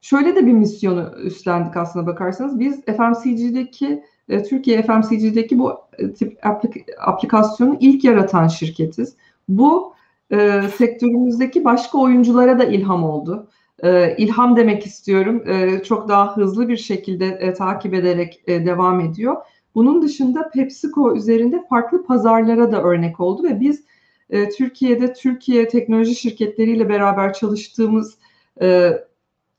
[0.00, 2.60] şöyle de bir misyonu üstlendik aslında bakarsanız.
[2.60, 9.16] Biz FMCG'deki e, Türkiye FMCG'deki bu e, tip aplik aplikasyonu ilk yaratan şirketiz.
[9.48, 9.94] Bu
[10.32, 13.48] e, sektörümüzdeki başka oyunculara da ilham oldu.
[13.82, 15.42] E, ilham demek istiyorum.
[15.48, 19.36] E, çok daha hızlı bir şekilde e, takip ederek e, devam ediyor.
[19.74, 23.84] Bunun dışında PepsiCo üzerinde farklı pazarlara da örnek oldu ve biz
[24.30, 28.18] e, Türkiye'de Türkiye teknoloji şirketleriyle beraber çalıştığımız
[28.62, 28.92] e,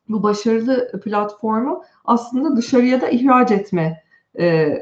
[0.09, 4.03] bu başarılı platformu aslında dışarıya da ihraç etme
[4.39, 4.77] e,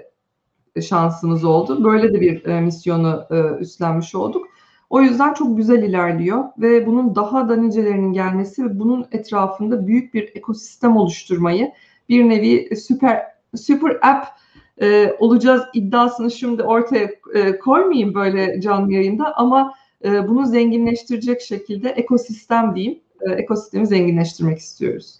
[0.81, 1.83] şansımız oldu.
[1.83, 4.47] Böyle de bir e, misyonu e, üstlenmiş olduk.
[4.89, 10.13] O yüzden çok güzel ilerliyor ve bunun daha da nicelerinin gelmesi ve bunun etrafında büyük
[10.13, 11.71] bir ekosistem oluşturmayı
[12.09, 14.27] bir nevi süper süper app
[14.81, 19.73] e, olacağız iddiasını şimdi ortaya e, koymayayım böyle canlı yayında ama
[20.05, 25.19] e, bunu zenginleştirecek şekilde ekosistem diyeyim, e, ekosistemi zenginleştirmek istiyoruz.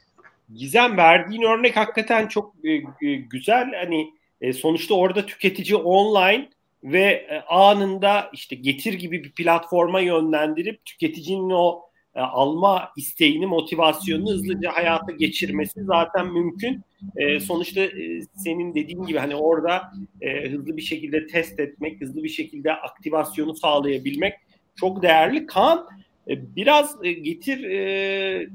[0.53, 2.71] Gizem verdiğin örnek hakikaten çok e,
[3.07, 3.71] e güzel.
[3.83, 6.49] Hani e, sonuçta orada tüketici online
[6.83, 11.81] ve e, anında işte getir gibi bir platforma yönlendirip tüketicinin o
[12.15, 16.81] e, alma isteğini, motivasyonunu hızlıca hayata geçirmesi zaten mümkün.
[17.15, 22.23] E, sonuçta e, senin dediğin gibi hani orada e, hızlı bir şekilde test etmek, hızlı
[22.23, 24.33] bir şekilde aktivasyonu sağlayabilmek
[24.75, 25.45] çok değerli.
[25.45, 25.87] Kaan
[26.27, 28.47] e, biraz e, getir e,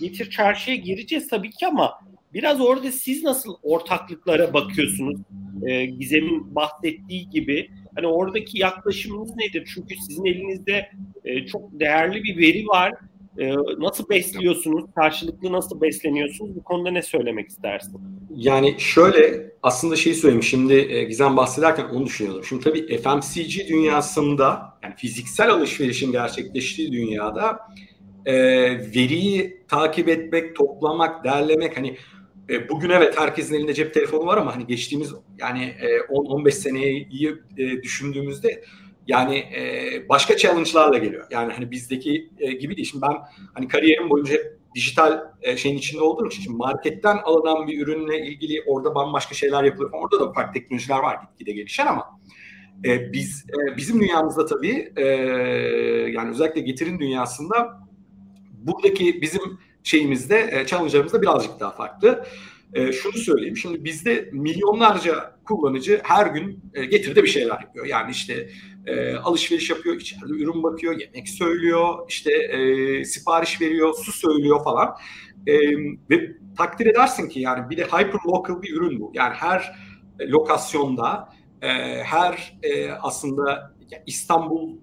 [0.00, 2.00] getir çarşıya gireceğiz tabii ki ama
[2.34, 5.20] biraz orada siz nasıl ortaklıklara bakıyorsunuz?
[5.66, 9.70] E, Gizem'in bahsettiği gibi hani oradaki yaklaşımınız nedir?
[9.74, 10.90] Çünkü sizin elinizde
[11.24, 12.92] e, çok değerli bir veri var.
[13.38, 14.84] E, nasıl besliyorsunuz?
[14.94, 16.56] Karşılıklı nasıl besleniyorsunuz?
[16.56, 18.00] Bu konuda ne söylemek istersin?
[18.36, 20.42] Yani şöyle aslında şey söyleyeyim.
[20.42, 22.44] Şimdi e, Gizem bahsederken onu düşünüyordum.
[22.44, 27.58] Şimdi tabii FMCG dünyasında yani fiziksel alışverişin gerçekleştiği dünyada
[28.26, 28.34] e,
[28.70, 31.96] veriyi takip etmek, toplamak, derlemek hani
[32.50, 37.08] e, bugün evet herkesin elinde cep telefonu var ama hani geçtiğimiz yani e, 10-15 seneyi
[37.58, 38.64] e, düşündüğümüzde
[39.06, 41.26] yani e, başka challenge'larla geliyor.
[41.30, 42.88] Yani hani bizdeki e, gibi değil.
[42.90, 43.16] Şimdi ben
[43.54, 48.26] hani kariyerim boyunca hep dijital e, şeyin içinde olduğum için şimdi marketten alınan bir ürünle
[48.26, 49.90] ilgili orada bambaşka şeyler yapılıyor.
[49.92, 52.20] Orada da farklı teknolojiler var gitgide gelişen ama
[52.84, 55.04] e, biz e, bizim dünyamızda tabii e,
[56.12, 57.80] yani özellikle getirin dünyasında
[58.52, 59.42] buradaki bizim
[59.84, 62.24] şeyimizde, e, challenge'larımızda birazcık daha farklı.
[62.74, 67.86] E, şunu söyleyeyim, şimdi bizde milyonlarca kullanıcı her gün e, getirde bir şeyler yapıyor.
[67.86, 68.48] Yani işte
[68.86, 74.96] e, alışveriş yapıyor, içeride ürün bakıyor, yemek söylüyor, işte e, sipariş veriyor, su söylüyor falan.
[75.46, 75.54] E,
[76.10, 79.12] ve takdir edersin ki yani bir de hyper local bir ürün bu.
[79.14, 79.74] Yani her
[80.20, 81.28] lokasyonda,
[81.62, 81.68] e,
[82.02, 83.74] her e, aslında
[84.06, 84.76] İstanbul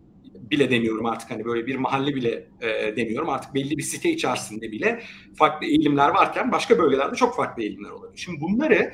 [0.52, 1.32] bile demiyorum artık.
[1.32, 5.04] Hani böyle bir mahalle bile e, demiyorum artık belli bir site içerisinde bile
[5.38, 8.14] farklı eğilimler varken başka bölgelerde çok farklı eğilimler oluyor.
[8.16, 8.94] Şimdi bunları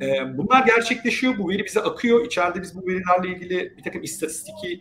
[0.00, 1.38] e, bunlar gerçekleşiyor.
[1.38, 2.26] Bu veri bize akıyor.
[2.26, 4.80] İçeride biz bu verilerle ilgili bir takım istatistiki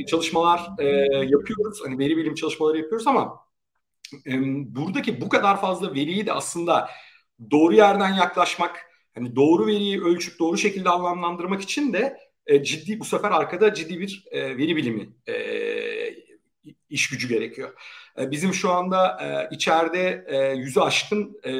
[0.00, 0.86] e, çalışmalar e,
[1.26, 1.80] yapıyoruz.
[1.84, 3.42] Hani veri bilim çalışmaları yapıyoruz ama
[4.26, 4.32] e,
[4.74, 6.90] buradaki bu kadar fazla veriyi de aslında
[7.50, 8.80] doğru yerden yaklaşmak
[9.14, 14.00] hani doğru veriyi ölçüp doğru şekilde anlamlandırmak için de e, ciddi bu sefer arkada ciddi
[14.00, 15.34] bir e, veri bilimi e,
[16.90, 17.80] iş gücü gerekiyor.
[18.18, 21.52] E, bizim şu anda e, içeride e, yüzü aşkın e,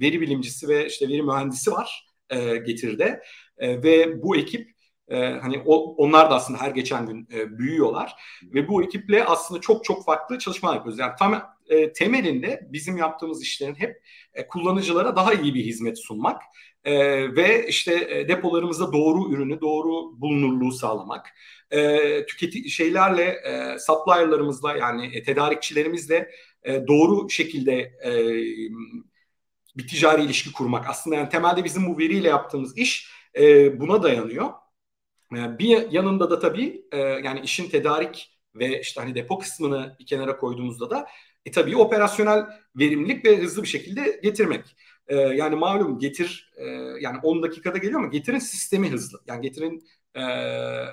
[0.00, 3.22] veri bilimcisi ve işte veri mühendisi var e, Getir'de
[3.58, 4.71] e, ve bu ekip
[5.12, 9.60] e, hani o, onlar da aslında her geçen gün e, büyüyorlar ve bu ekiple aslında
[9.60, 10.98] çok çok farklı çalışmalar yapıyoruz.
[10.98, 14.02] Yani tam e, temelinde bizim yaptığımız işlerin hep
[14.34, 16.42] e, kullanıcılara daha iyi bir hizmet sunmak
[16.84, 16.94] e,
[17.36, 21.26] ve işte e, depolarımızda doğru ürünü, doğru bulunurluğu sağlamak,
[21.70, 26.30] e, tüketi şeylerle, e, supplier'larımızla yani e, tedarikçilerimizle
[26.62, 28.12] e, doğru şekilde e,
[29.76, 30.88] bir ticari ilişki kurmak.
[30.88, 34.50] Aslında yani temelde bizim bu veriyle yaptığımız iş e, buna dayanıyor.
[35.36, 40.06] E, bir yanında da tabii e, yani işin tedarik ve işte hani depo kısmını bir
[40.06, 41.06] kenara koyduğumuzda da
[41.46, 44.76] e tabii operasyonel verimlilik ve hızlı bir şekilde getirmek.
[45.08, 46.64] E, yani malum getir e,
[47.00, 49.20] yani 10 dakikada geliyor ama getirin sistemi hızlı.
[49.26, 50.22] Yani getirin e,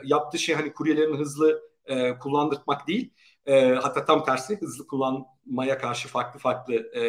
[0.04, 3.13] yaptığı şey hani kuryelerin hızlı e, kullandırmak değil.
[3.45, 7.02] E, hatta tam tersi hızlı kullanmaya karşı farklı farklı e,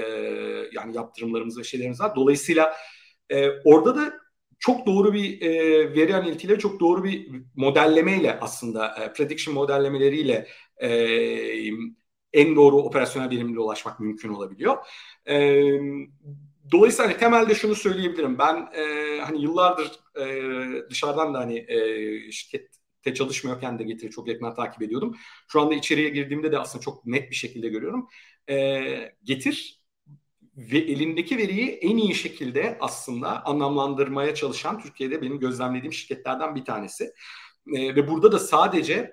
[0.73, 2.17] yani yaptırımlarımız ve şeylerimiz var.
[2.17, 2.77] Dolayısıyla
[3.31, 4.13] e, orada da
[4.61, 5.51] çok doğru bir e,
[5.95, 10.49] veri analitiyle, çok doğru bir modellemeyle aslında e, prediction modellemeleriyle
[10.83, 10.89] e,
[12.33, 14.77] en doğru operasyonel verimliliğe ulaşmak mümkün olabiliyor.
[15.29, 15.65] E,
[16.73, 18.39] dolayısıyla hani temelde şunu söyleyebilirim.
[18.39, 24.55] Ben e, hani yıllardır e, dışarıdan da hani e, şirkette çalışmıyorken de Getiri çok yakından
[24.55, 25.17] takip ediyordum.
[25.49, 28.09] Şu anda içeriye girdiğimde de aslında çok net bir şekilde görüyorum.
[28.51, 29.80] E, Getir
[30.57, 37.05] ve elindeki veriyi en iyi şekilde aslında anlamlandırmaya çalışan Türkiye'de benim gözlemlediğim şirketlerden bir tanesi.
[37.75, 39.13] E, ve burada da sadece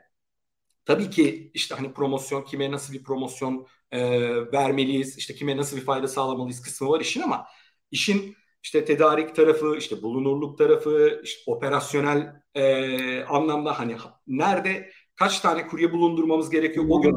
[0.86, 4.21] tabii ki işte hani promosyon kime nasıl bir promosyon e,
[4.52, 7.47] vermeliyiz, işte kime nasıl bir fayda sağlamalıyız kısmı var işin ama
[7.91, 13.97] işin işte tedarik tarafı, işte bulunurluk tarafı, işte operasyonel e, anlamda hani
[14.28, 17.15] nerede kaç tane kurye bulundurmamız gerekiyor, o gün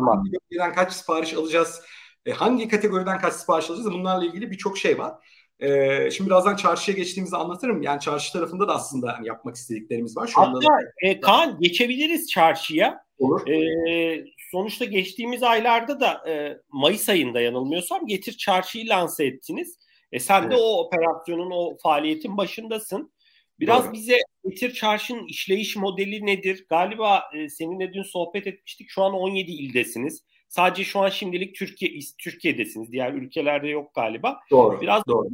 [0.75, 1.83] kaç sipariş alacağız,
[2.27, 5.15] e, hangi kategoriden kaç sipariş alacağız bunlarla ilgili birçok şey var.
[5.61, 7.83] E, şimdi birazdan çarşıya geçtiğimizde anlatırım.
[7.83, 10.27] Yani çarşı tarafında da aslında hani yapmak istediklerimiz var.
[10.27, 10.67] Şu Hatta anda da...
[11.03, 13.05] e, Kaan geçebiliriz çarşıya.
[13.19, 13.49] Olur.
[13.49, 19.79] E, sonuçta geçtiğimiz aylarda da e, Mayıs ayında yanılmıyorsam Getir Çarşı'yı lanse ettiniz.
[20.13, 20.53] E, sen evet.
[20.53, 23.13] de o operasyonun, o faaliyetin başındasın.
[23.61, 23.93] Biraz Doğru.
[23.93, 26.67] bize Getir Çarşı'nın işleyiş modeli nedir?
[26.69, 28.91] Galiba e, seninle dün sohbet etmiştik.
[28.91, 30.25] Şu an 17 ildesiniz.
[30.51, 32.93] Sadece şu an şimdilik Türkiye Türkiye'desiniz.
[32.93, 34.41] Diğer ülkelerde yok galiba.
[34.51, 34.81] Doğru.
[34.81, 35.29] Biraz doğru.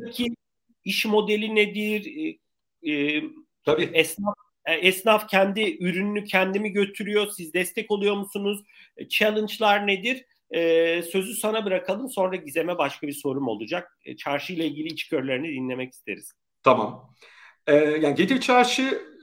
[0.85, 2.13] iş modeli nedir?
[2.17, 3.23] E, e,
[3.65, 3.91] Tabii.
[3.93, 7.27] Esnaf e, esnaf kendi ürününü kendimi götürüyor.
[7.27, 8.63] Siz destek oluyor musunuz?
[8.97, 10.25] E, challenge'lar nedir?
[10.51, 12.09] Ee, sözü sana bırakalım.
[12.09, 13.99] Sonra Gizem'e başka bir sorum olacak.
[14.19, 16.33] Çarşı ile ilgili içgörülerini dinlemek isteriz.
[16.63, 17.15] Tamam.
[17.67, 19.16] Ee, yani Getir Çarşı'yı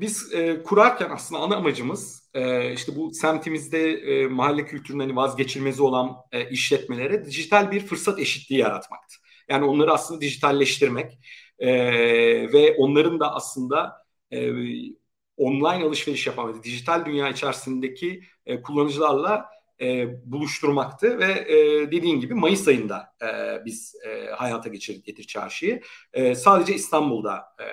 [0.00, 5.82] biz e, kurarken aslında ana amacımız e, işte bu semtimizde e, mahalle kültürünün hani vazgeçilmezi
[5.82, 9.16] olan e, işletmelere dijital bir fırsat eşitliği yaratmaktı.
[9.48, 11.18] Yani onları aslında dijitalleştirmek
[11.58, 11.68] e,
[12.52, 14.52] ve onların da aslında e,
[15.36, 19.46] online alışveriş yapan, dijital dünya içerisindeki e, kullanıcılarla
[19.80, 21.56] e, buluşturmaktı ve e,
[21.92, 25.80] dediğin gibi Mayıs ayında e, biz e, hayata geçirdik Getir Çarşı'yı.
[26.12, 27.66] E, sadece İstanbul'da e,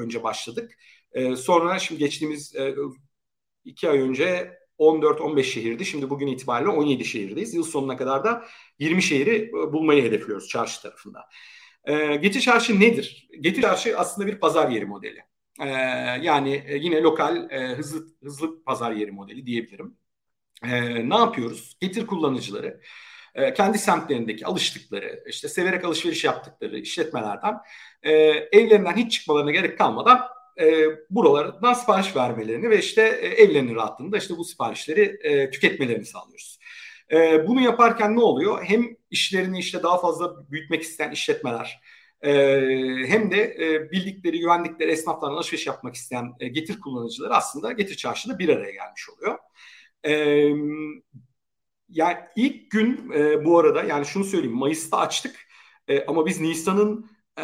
[0.00, 0.78] önce başladık.
[1.14, 2.74] E, sonra şimdi geçtiğimiz e,
[3.64, 5.84] iki ay önce 14-15 şehirdi.
[5.84, 7.54] Şimdi bugün itibariyle 17 şehirdeyiz.
[7.54, 8.44] Yıl sonuna kadar da
[8.78, 11.28] 20 şehri e, bulmayı hedefliyoruz çarşı tarafında.
[11.84, 13.28] E, Getir Çarşı nedir?
[13.40, 15.20] Getir Çarşı aslında bir pazar yeri modeli.
[15.60, 15.68] E,
[16.22, 19.96] yani yine lokal e, hızlı hızlı pazar yeri modeli diyebilirim.
[20.64, 21.76] E, ne yapıyoruz?
[21.80, 22.80] Getir kullanıcıları
[23.34, 27.54] e, kendi semtlerindeki alıştıkları, işte severek alışveriş yaptıkları işletmelerden
[28.02, 28.12] e,
[28.52, 30.20] evlerinden hiç çıkmalarına gerek kalmadan
[30.60, 36.58] e, buralardan sipariş vermelerini ve işte e, evlerinin rahatlığında işte bu siparişleri e, tüketmelerini sağlıyoruz.
[37.12, 38.64] E, bunu yaparken ne oluyor?
[38.64, 41.80] Hem işlerini işte daha fazla büyütmek isteyen işletmeler,
[42.22, 42.32] e,
[43.06, 48.38] hem de e, bildikleri, güvendikleri esnaflarla alışveriş yapmak isteyen e, getir kullanıcıları aslında getir çarşıda
[48.38, 49.38] bir araya gelmiş oluyor.
[50.06, 50.12] E,
[51.88, 55.36] yani ilk gün e, bu arada yani şunu söyleyeyim Mayıs'ta açtık
[55.88, 57.42] e, ama biz Nisan'ın e,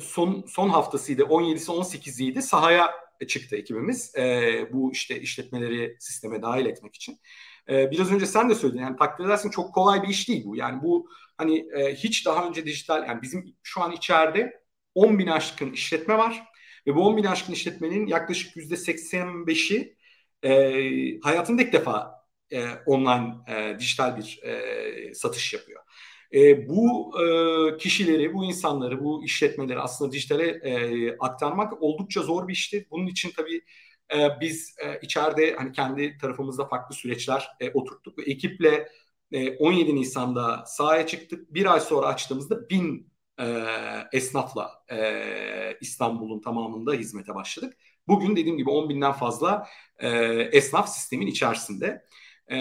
[0.00, 2.90] son son haftasıydı 17'si 18'iydi sahaya
[3.28, 7.18] çıktı ekibimiz e, bu işte işletmeleri sisteme dahil etmek için.
[7.68, 10.56] E, biraz önce sen de söyledin yani takdir edersin çok kolay bir iş değil bu
[10.56, 14.62] yani bu hani e, hiç daha önce dijital yani bizim şu an içeride
[14.94, 16.44] 10 bin aşkın işletme var
[16.86, 19.96] ve bu 10 bin aşkın işletmenin yaklaşık yüzde 85'i
[20.42, 25.82] e, hayatında ilk defa e, online e, dijital bir e, satış yapıyor.
[26.34, 32.52] E, bu e, kişileri, bu insanları, bu işletmeleri aslında dijitale e, aktarmak oldukça zor bir
[32.52, 32.86] işti.
[32.90, 33.62] Bunun için tabii
[34.14, 38.28] e, biz e, içeride hani kendi tarafımızda farklı süreçler e, oturttuk.
[38.28, 38.88] Ekiple
[39.32, 41.54] e, 17 Nisan'da sahaya çıktık.
[41.54, 43.44] Bir ay sonra açtığımızda bin e,
[44.12, 47.76] esnafla e, İstanbul'un tamamında hizmete başladık.
[48.08, 49.66] Bugün dediğim gibi 10 binden fazla
[49.98, 50.08] e,
[50.52, 52.04] esnaf sistemin içerisinde.
[52.48, 52.56] E,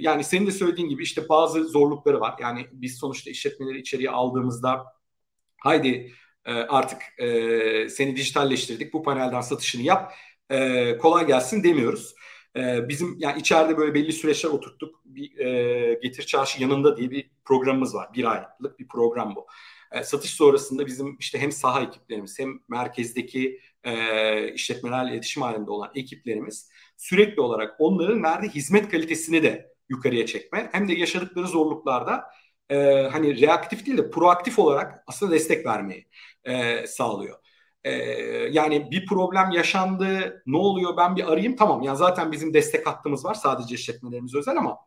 [0.00, 2.34] yani senin de söylediğin gibi işte bazı zorlukları var.
[2.40, 4.84] Yani biz sonuçta işletmeleri içeriye aldığımızda
[5.58, 6.12] haydi
[6.44, 10.12] e, artık e, seni dijitalleştirdik bu panelden satışını yap
[10.50, 12.14] e, kolay gelsin demiyoruz.
[12.56, 15.00] E, bizim yani içeride böyle belli süreçler oturttuk.
[15.04, 18.08] Bir e, Getir Çarşı yanında diye bir programımız var.
[18.14, 19.46] Bir aylık bir program bu.
[19.92, 25.90] E, satış sonrasında bizim işte hem saha ekiplerimiz hem merkezdeki e, işletmelerle iletişim halinde olan
[25.94, 32.24] ekiplerimiz sürekli olarak onların verdiği hizmet kalitesini de yukarıya çekme hem de yaşadıkları zorluklarda
[32.70, 32.76] e,
[33.12, 36.08] hani reaktif değil de proaktif olarak aslında destek vermeyi
[36.44, 37.38] e, sağlıyor.
[37.84, 37.92] E,
[38.52, 43.24] yani bir problem yaşandı ne oluyor ben bir arayayım tamam yani zaten bizim destek hattımız
[43.24, 44.78] var sadece işletmelerimiz özel ama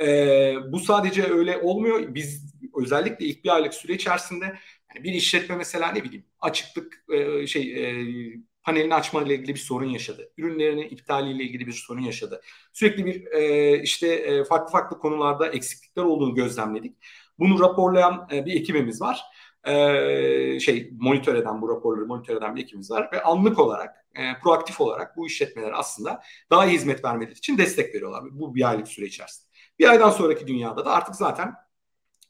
[0.00, 2.14] e, bu sadece öyle olmuyor.
[2.14, 4.58] Biz özellikle ilk bir aylık süre içerisinde
[4.94, 9.60] Yani bir işletme mesela ne bileyim açıklık e, şey e, panelini açma ile ilgili bir
[9.60, 10.32] sorun yaşadı.
[10.36, 12.40] Ürünlerinin iptaliyle ilgili bir sorun yaşadı.
[12.72, 16.96] Sürekli bir e, işte e, farklı farklı konularda eksiklikler olduğunu gözlemledik.
[17.38, 19.22] Bunu raporlayan e, bir ekibimiz var.
[19.64, 24.38] E, şey monitör eden bu raporları monitör eden bir ekibimiz var ve anlık olarak e,
[24.42, 28.24] proaktif olarak bu işletmeler aslında daha iyi hizmet vermeleri için destek veriyorlar.
[28.30, 29.52] Bu bir aylık süre içerisinde.
[29.78, 31.54] Bir aydan sonraki dünyada da artık zaten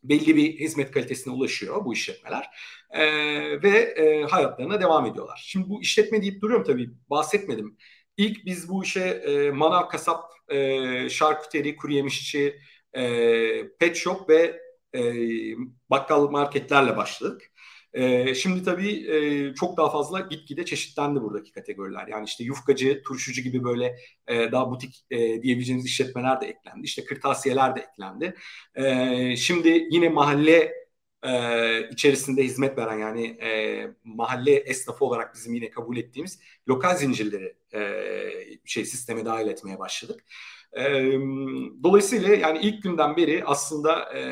[0.02, 2.50] belli bir hizmet kalitesine ulaşıyor bu işletmeler
[2.90, 3.02] e,
[3.62, 5.42] ve e, hayatlarına devam ediyorlar.
[5.46, 7.76] Şimdi bu işletme deyip duruyorum tabii bahsetmedim.
[8.16, 12.58] İlk biz bu işe e, manav, kasap, e, şarküteri, kuru yemişçi,
[12.92, 14.60] e, pet shop ve
[14.94, 15.02] e,
[15.90, 17.51] bakkal marketlerle başladık.
[17.94, 18.90] E, şimdi tabii
[19.50, 22.06] e, çok daha fazla gitgide çeşitlendi buradaki kategoriler.
[22.08, 26.84] Yani işte yufkacı, turşucu gibi böyle e, daha butik e, diyebileceğiniz işletmeler de eklendi.
[26.84, 28.34] İşte kırtasiyeler de eklendi.
[28.74, 30.72] E, şimdi yine mahalle
[31.22, 37.56] e, içerisinde hizmet veren yani e, mahalle esnafı olarak bizim yine kabul ettiğimiz lokal zincirleri
[37.74, 40.24] e, şey sisteme dahil etmeye başladık.
[40.78, 41.12] E,
[41.82, 44.22] dolayısıyla yani ilk günden beri aslında e,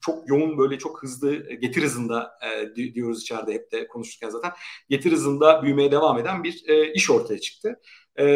[0.00, 4.52] çok yoğun böyle çok hızlı getir hızında e, diyoruz içeride hep de konuşurken zaten
[4.88, 7.80] getir hızında büyümeye devam eden bir e, iş ortaya çıktı.
[8.16, 8.26] E,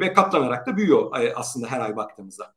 [0.00, 2.54] ve katlanarak da büyüyor e, aslında her ay baktığımızda.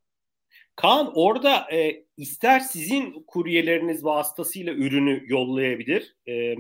[0.76, 6.56] Kaan orada e, ister sizin kuryeleriniz vasıtasıyla ürünü yollayabilir e, e,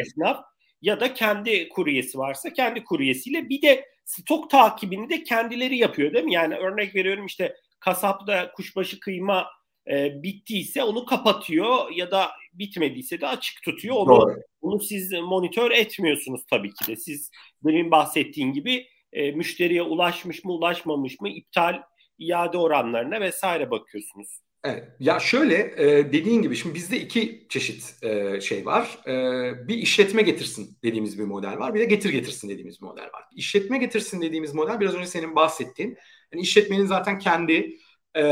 [0.00, 0.44] esnaf
[0.82, 6.24] ya da kendi kuryesi varsa kendi kuryesiyle bir de stok takibini de kendileri yapıyor değil
[6.24, 6.34] mi?
[6.34, 9.46] Yani örnek veriyorum işte kasapta kuşbaşı kıyma
[9.90, 13.96] e, bittiyse onu kapatıyor ya da bitmediyse de açık tutuyor.
[13.96, 14.40] Onu, Doğru.
[14.60, 16.96] onu siz monitör etmiyorsunuz tabii ki de.
[16.96, 17.30] Siz
[17.64, 21.82] demin bahsettiğin gibi e, müşteriye ulaşmış mı ulaşmamış mı iptal
[22.18, 24.40] iade oranlarına vesaire bakıyorsunuz.
[24.64, 24.88] Evet.
[25.00, 28.98] Ya şöyle e, dediğin gibi şimdi bizde iki çeşit e, şey var.
[29.06, 31.74] E, bir işletme getirsin dediğimiz bir model var.
[31.74, 33.24] Bir de getir getirsin dediğimiz model var.
[33.36, 35.96] İşletme getirsin dediğimiz model biraz önce senin bahsettiğin.
[36.32, 37.76] Yani işletmenin zaten kendi
[38.16, 38.22] e,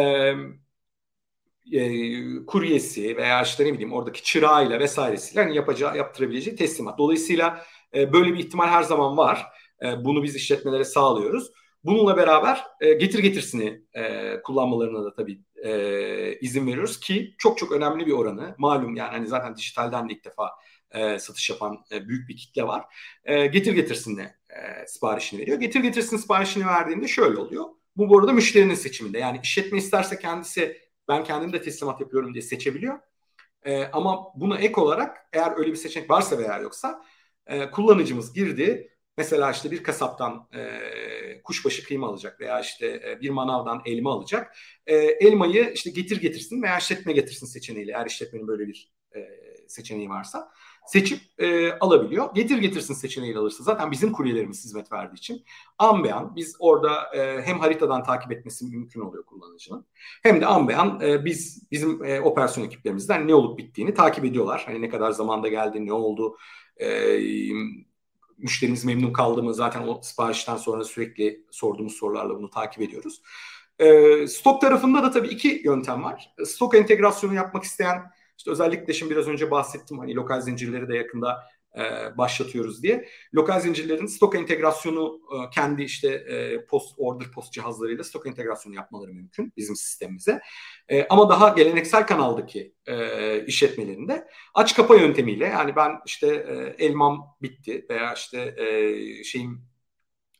[1.72, 6.98] e, kuryesi veya işte ne bileyim oradaki çırağıyla vesairesiyle hani yapacağı yaptırabileceği teslimat.
[6.98, 7.64] Dolayısıyla
[7.94, 9.46] e, böyle bir ihtimal her zaman var.
[9.84, 11.50] E, bunu biz işletmelere sağlıyoruz.
[11.84, 17.72] Bununla beraber e, getir getirsini e, kullanmalarına da tabii e, izin veriyoruz ki çok çok
[17.72, 18.54] önemli bir oranı.
[18.58, 20.50] Malum yani hani zaten dijitalden de ilk defa
[20.90, 22.84] e, satış yapan e, büyük bir kitle var.
[23.24, 25.60] E, getir getirsinle e, siparişini veriyor.
[25.60, 27.64] Getir getirsin siparişini verdiğinde şöyle oluyor.
[27.96, 29.18] Bu bu arada müşterinin seçiminde.
[29.18, 32.98] Yani işletme isterse kendisi ben kendim de teslimat yapıyorum diye seçebiliyor.
[33.62, 37.04] E, ama buna ek olarak eğer öyle bir seçenek varsa veya yoksa
[37.46, 43.30] e, kullanıcımız girdi Mesela işte bir kasaptan e, kuşbaşı kıyma alacak veya işte e, bir
[43.30, 44.56] manavdan elma alacak.
[44.86, 49.20] E, elmayı işte getir getirsin veya işletme getirsin seçeneğiyle eğer işletmenin böyle bir e,
[49.68, 50.52] seçeneği varsa
[50.86, 52.34] seçip e, alabiliyor.
[52.34, 55.44] Getir getirsin seçeneğiyle alırsa zaten bizim kuryelerimiz hizmet verdiği için
[55.78, 59.86] an be an biz orada e, hem haritadan takip etmesi mümkün oluyor kullanıcının
[60.22, 64.24] hem de an be an e, biz bizim e, operasyon ekiplerimizden ne olup bittiğini takip
[64.24, 64.62] ediyorlar.
[64.66, 66.36] Hani ne kadar zamanda geldi, ne oldu,
[66.76, 66.88] e,
[68.42, 73.22] müşterimiz memnun kaldı mı zaten o siparişten sonra sürekli sorduğumuz sorularla bunu takip ediyoruz.
[73.78, 76.34] E, stok tarafında da tabii iki yöntem var.
[76.44, 78.02] Stok entegrasyonu yapmak isteyen
[78.38, 81.44] işte özellikle şimdi biraz önce bahsettim hani lokal zincirleri de yakında
[81.76, 83.08] e, başlatıyoruz diye.
[83.34, 89.12] Lokal zincirlerin stok entegrasyonu e, kendi işte e, post order post cihazlarıyla stok entegrasyonu yapmaları
[89.12, 90.40] mümkün bizim sistemimize.
[90.88, 97.36] E, ama daha geleneksel kanaldaki e, işletmelerinde aç kapa yöntemiyle yani ben işte e, elmam
[97.42, 99.70] bitti veya işte e, şeyim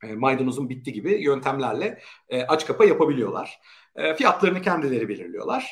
[0.05, 3.61] e, maydanozum bitti gibi yöntemlerle e, aç kapa yapabiliyorlar.
[3.97, 5.71] E, fiyatlarını kendileri belirliyorlar.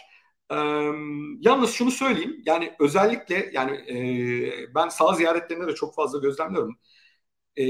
[0.53, 0.55] Ee,
[1.41, 3.73] yalnız şunu söyleyeyim yani özellikle yani
[4.71, 6.79] e, ben sağ ziyaretlerinde de çok fazla gözlemliyorum.
[7.59, 7.65] E,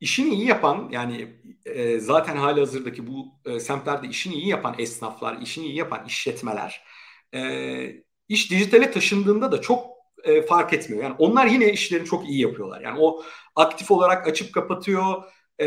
[0.00, 1.28] işini iyi yapan yani
[1.66, 6.84] e, zaten hali hazırdaki bu e, semtlerde işini iyi yapan esnaflar, işini iyi yapan işletmeler
[7.34, 9.86] e, iş dijitale taşındığında da çok
[10.24, 11.02] e, fark etmiyor.
[11.04, 12.80] Yani onlar yine işlerini çok iyi yapıyorlar.
[12.80, 13.22] Yani o
[13.56, 15.22] aktif olarak açıp kapatıyor.
[15.60, 15.66] E,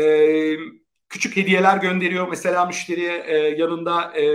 [1.14, 4.26] küçük hediyeler gönderiyor mesela müşteriye e, yanında e,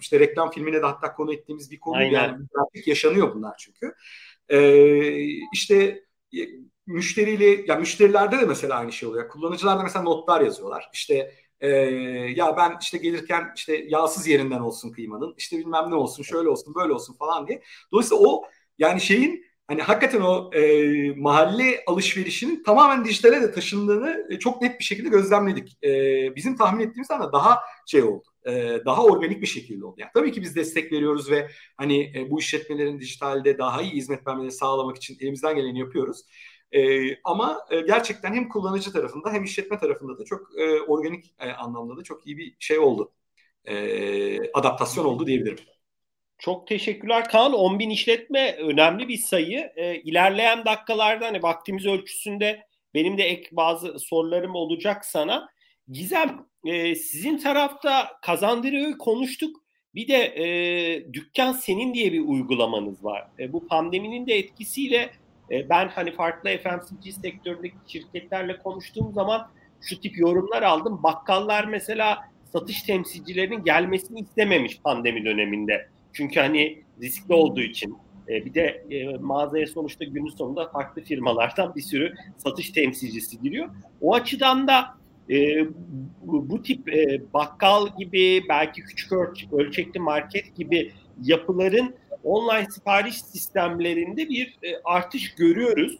[0.00, 2.10] işte reklam filmine de hatta konu ettiğimiz bir konu Aynen.
[2.12, 2.46] yani
[2.86, 3.94] yaşanıyor bunlar çünkü.
[4.48, 4.58] E,
[5.52, 6.04] işte
[6.36, 6.40] e,
[6.86, 9.28] müşteriyle ya müşterilerde de mesela aynı şey oluyor.
[9.28, 10.90] Kullanıcılar da mesela notlar yazıyorlar.
[10.92, 11.68] İşte e,
[12.36, 16.74] ya ben işte gelirken işte yağsız yerinden olsun kıymanın işte bilmem ne olsun şöyle olsun
[16.74, 17.62] böyle olsun falan diye.
[17.92, 18.42] Dolayısıyla o
[18.78, 24.78] yani şeyin hani hakikaten o e, mahalle alışverişinin tamamen dijitale de taşındığını e, çok net
[24.80, 25.78] bir şekilde gözlemledik.
[25.84, 25.90] E,
[26.36, 28.24] bizim tahmin ettiğimiz anda daha şey oldu.
[28.46, 28.52] E,
[28.86, 29.96] daha organik bir şekilde oldu.
[29.98, 34.26] Yani tabii ki biz destek veriyoruz ve hani e, bu işletmelerin dijitalde daha iyi hizmet
[34.26, 36.22] vermelerini sağlamak için elimizden geleni yapıyoruz.
[36.72, 36.80] E,
[37.24, 41.96] ama e, gerçekten hem kullanıcı tarafında hem işletme tarafında da çok e, organik e, anlamda
[41.96, 43.12] da çok iyi bir şey oldu.
[43.64, 45.58] E, adaptasyon oldu diyebilirim.
[46.38, 47.52] Çok teşekkürler Kaan.
[47.52, 49.72] 10 bin işletme önemli bir sayı.
[49.76, 55.48] E, ilerleyen dakikalarda hani vaktimiz ölçüsünde benim de ek bazı sorularım olacak sana.
[55.88, 59.56] Gizem e, sizin tarafta kazandırıyor konuştuk.
[59.94, 63.28] Bir de e, dükkan senin diye bir uygulamanız var.
[63.38, 65.10] E, bu pandeminin de etkisiyle
[65.50, 71.02] e, ben hani farklı FMCG sektöründeki şirketlerle konuştuğum zaman şu tip yorumlar aldım.
[71.02, 72.18] Bakkallar mesela
[72.52, 75.95] satış temsilcilerinin gelmesini istememiş pandemi döneminde.
[76.16, 77.96] Çünkü hani riskli olduğu için
[78.28, 83.68] e, bir de e, mağazaya sonuçta günün sonunda farklı firmalardan bir sürü satış temsilcisi giriyor.
[84.00, 84.84] O açıdan da
[85.30, 85.66] e,
[86.22, 86.86] bu, tip
[87.34, 89.12] bakkal gibi belki küçük
[89.52, 90.92] ölçekli market gibi
[91.22, 91.94] yapıların
[92.24, 95.98] online sipariş sistemlerinde bir artış görüyoruz.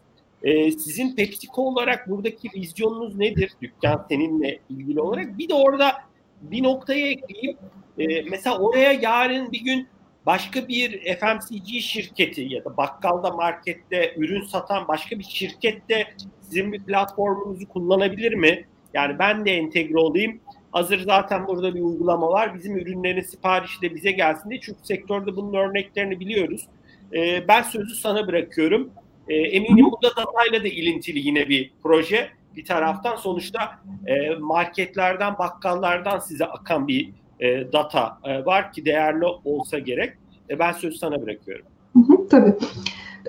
[0.79, 3.53] Sizin PepsiCo olarak buradaki vizyonunuz nedir?
[3.63, 5.39] Dükkan seninle ilgili olarak.
[5.39, 5.93] Bir de orada
[6.41, 7.57] bir noktaya ekleyeyim.
[7.99, 9.89] E, mesela oraya yarın bir gün
[10.27, 16.07] başka bir FMCG şirketi ya da bakkalda markette ürün satan başka bir şirkette
[16.43, 18.65] sizin bir platformunuzu kullanabilir mi?
[18.95, 20.41] Yani ben de entegre olayım.
[20.73, 22.55] Hazır zaten burada bir uygulama var.
[22.55, 24.61] Bizim ürünlerin siparişi de bize gelsin diye.
[24.61, 26.69] Çünkü sektörde bunun örneklerini biliyoruz.
[27.15, 28.91] Ee, ben sözü sana bırakıyorum.
[29.29, 32.31] Ee, eminim bu da datayla da ilintili yine bir proje.
[32.57, 37.11] Bir taraftan sonuçta e, marketlerden, bakkallardan size akan bir
[37.41, 40.13] e, data e, var ki değerli olsa gerek.
[40.51, 41.67] E, ben sözü sana bırakıyorum.
[41.93, 42.55] Hı hı, tabii.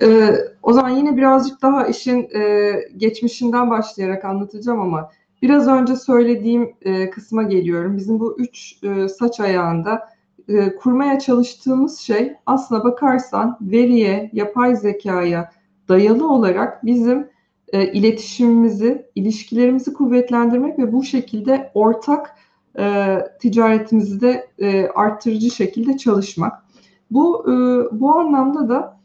[0.02, 0.30] Ee,
[0.62, 5.10] o zaman yine birazcık daha işin e, geçmişinden başlayarak anlatacağım ama
[5.42, 7.96] Biraz önce söylediğim e, kısma geliyorum.
[7.96, 10.08] Bizim bu üç e, saç ayağında
[10.48, 15.52] e, kurmaya çalıştığımız şey aslına bakarsan veriye, yapay zekaya
[15.88, 17.28] dayalı olarak bizim
[17.72, 22.34] e, iletişimimizi, ilişkilerimizi kuvvetlendirmek ve bu şekilde ortak
[22.78, 26.64] e, ticaretimizi de e, arttırıcı şekilde çalışmak.
[27.10, 27.52] Bu e,
[28.00, 29.00] bu anlamda da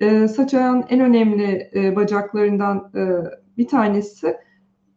[0.00, 3.02] e, saç ayağın en önemli e, bacaklarından e,
[3.58, 4.36] bir tanesi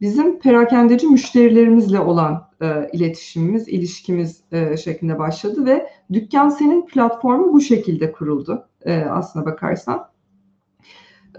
[0.02, 7.62] bizim perakendeci müşterilerimizle olan e, iletişimimiz, ilişkimiz e, şeklinde başladı ve Dükkan Senin platformu bu
[7.62, 10.08] şekilde kuruldu e, aslına bakarsan.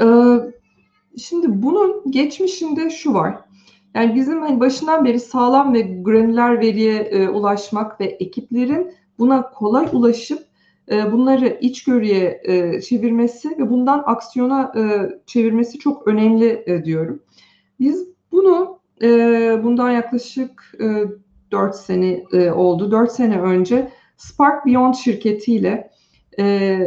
[0.00, 0.06] E,
[1.18, 3.45] şimdi bunun geçmişinde şu var.
[3.96, 9.88] Yani bizim hani başından beri sağlam ve granüler veriye e, ulaşmak ve ekiplerin buna kolay
[9.92, 10.38] ulaşıp
[10.90, 17.22] e, bunları içgörüye e, çevirmesi ve bundan aksiyona e, çevirmesi çok önemli e, diyorum.
[17.80, 19.08] Biz bunu e,
[19.64, 21.04] bundan yaklaşık e,
[21.50, 22.90] 4 sene e, oldu.
[22.90, 25.90] 4 sene önce Spark Beyond şirketiyle
[26.38, 26.78] e,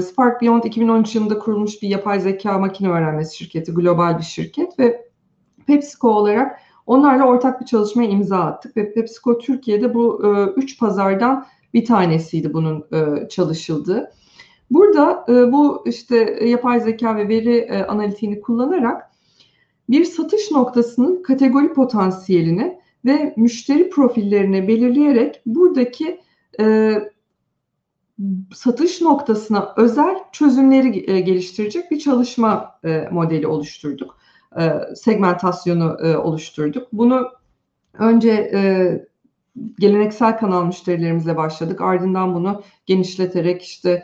[0.00, 5.01] Spark Beyond 2013 yılında kurulmuş bir yapay zeka makine öğrenmesi şirketi, global bir şirket ve
[5.66, 11.46] PepsiCo olarak onlarla ortak bir çalışmaya imza attık ve PepsiCo Türkiye'de bu e, üç pazardan
[11.74, 14.10] bir tanesiydi bunun e, çalışıldığı.
[14.70, 19.10] Burada e, bu işte yapay zeka ve veri e, analitiğini kullanarak
[19.88, 26.20] bir satış noktasının kategori potansiyelini ve müşteri profillerini belirleyerek buradaki
[26.60, 26.94] e,
[28.54, 34.21] satış noktasına özel çözümleri e, geliştirecek bir çalışma e, modeli oluşturduk.
[34.60, 36.88] E, segmentasyonu e, oluşturduk.
[36.92, 37.28] Bunu
[37.98, 38.60] önce e,
[39.78, 41.80] geleneksel kanal müşterilerimizle başladık.
[41.80, 44.02] Ardından bunu genişleterek işte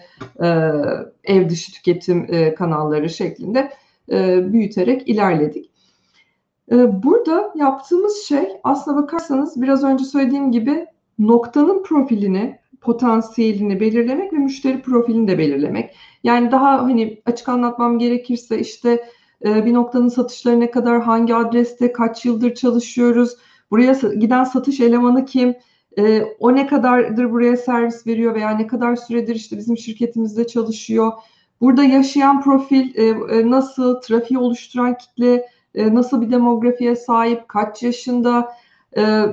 [1.24, 3.72] ev dışı tüketim kanalları şeklinde
[4.52, 5.70] büyüterek ilerledik.
[6.72, 10.86] Burada yaptığımız şey aslına bakarsanız biraz önce söylediğim gibi
[11.18, 15.94] noktanın profilini, potansiyelini belirlemek ve müşteri profilini de belirlemek.
[16.24, 19.04] Yani daha hani açık anlatmam gerekirse işte
[19.44, 23.36] e, bir noktanın satışları ne kadar, hangi adreste, kaç yıldır çalışıyoruz,
[23.70, 25.54] buraya giden satış elemanı kim,
[25.98, 31.12] e, o ne kadardır buraya servis veriyor veya ne kadar süredir işte bizim şirketimizde çalışıyor.
[31.60, 32.94] Burada yaşayan profil
[33.50, 38.52] nasıl, trafiği oluşturan kitle, e, nasıl bir demografiye sahip, kaç yaşında,
[38.96, 39.24] e,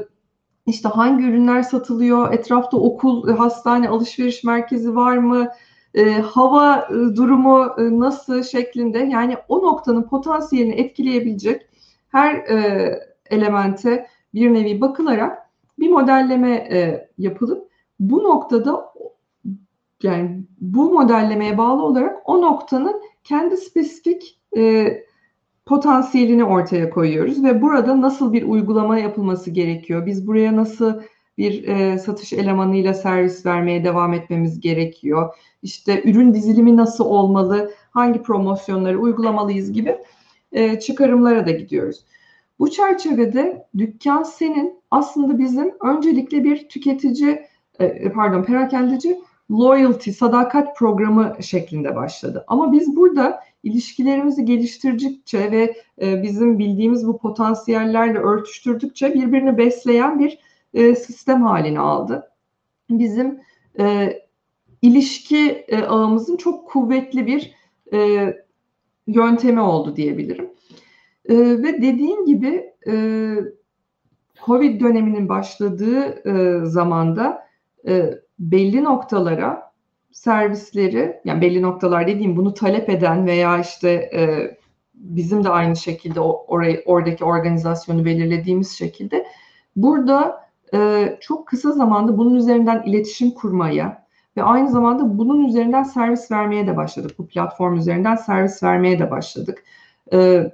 [0.67, 5.47] işte hangi ürünler satılıyor, etrafta okul, hastane, alışveriş merkezi var mı,
[5.95, 11.67] e, hava durumu nasıl şeklinde yani o noktanın potansiyelini etkileyebilecek
[12.09, 12.35] her
[13.29, 15.37] elemente bir nevi bakılarak
[15.79, 16.67] bir modelleme
[17.17, 17.69] yapılıp
[17.99, 18.93] bu noktada
[20.03, 24.87] yani bu modellemeye bağlı olarak o noktanın kendi spesifik e,
[25.65, 30.05] potansiyelini ortaya koyuyoruz ve burada nasıl bir uygulama yapılması gerekiyor?
[30.05, 31.01] Biz buraya nasıl
[31.37, 35.35] bir e, satış elemanıyla servis vermeye devam etmemiz gerekiyor?
[35.63, 37.71] İşte ürün dizilimi nasıl olmalı?
[37.91, 39.97] Hangi promosyonları uygulamalıyız gibi
[40.51, 42.05] e, çıkarımlara da gidiyoruz.
[42.59, 47.45] Bu çerçevede dükkan senin aslında bizim öncelikle bir tüketici
[47.79, 49.17] e, pardon perakendeci
[49.51, 52.45] loyalty, sadakat programı şeklinde başladı.
[52.47, 60.39] Ama biz burada ilişkilerimizi geliştirdikçe ve e, bizim bildiğimiz bu potansiyellerle örtüştürdükçe birbirini besleyen bir
[60.75, 62.31] e, sistem halini aldı.
[62.89, 63.39] Bizim
[63.79, 64.13] e,
[64.81, 67.53] ilişki e, ağımızın çok kuvvetli bir
[67.93, 68.33] e,
[69.07, 70.49] yöntemi oldu diyebilirim.
[71.29, 72.93] E, ve dediğim gibi e,
[74.45, 77.47] Covid döneminin başladığı e, zamanda
[77.87, 79.71] e, belli noktalara
[80.11, 84.57] servisleri yani belli noktalar dediğim bunu talep eden veya işte e,
[84.93, 89.25] bizim de aynı şekilde orayı oradaki organizasyonu belirlediğimiz şekilde
[89.75, 90.44] burada
[90.75, 94.05] e, çok kısa zamanda bunun üzerinden iletişim kurmaya
[94.37, 97.11] ve aynı zamanda bunun üzerinden servis vermeye de başladık.
[97.17, 99.63] Bu platform üzerinden servis vermeye de başladık.
[100.13, 100.51] E,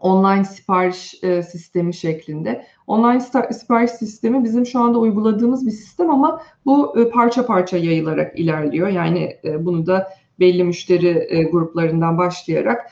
[0.00, 2.64] online sipariş e, sistemi şeklinde.
[2.86, 8.38] Online sipariş sistemi bizim şu anda uyguladığımız bir sistem ama bu e, parça parça yayılarak
[8.38, 8.88] ilerliyor.
[8.88, 10.08] Yani e, bunu da
[10.40, 12.90] belli müşteri gruplarından başlayarak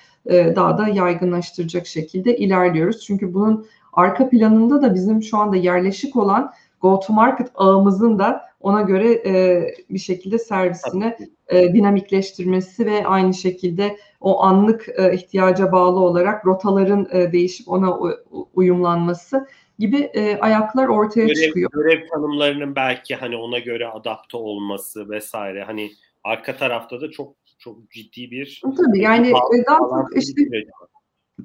[0.56, 3.04] daha da yaygınlaştıracak şekilde ilerliyoruz.
[3.06, 8.46] Çünkü bunun arka planında da bizim şu anda yerleşik olan go to market ağımızın da
[8.60, 11.16] ona göre e, bir şekilde servisini
[11.48, 17.98] e, dinamikleştirmesi ve aynı şekilde o anlık e, ihtiyaca bağlı olarak rotaların e, değişip ona
[18.54, 19.46] uyumlanması
[19.78, 21.70] gibi e, ayaklar ortaya görev, çıkıyor.
[21.72, 25.64] Görev tanımlarının belki hani ona göre adapte olması vesaire.
[25.64, 25.90] Hani
[26.24, 29.32] arka tarafta da çok çok ciddi bir tabii yani
[29.68, 30.42] daha çok işte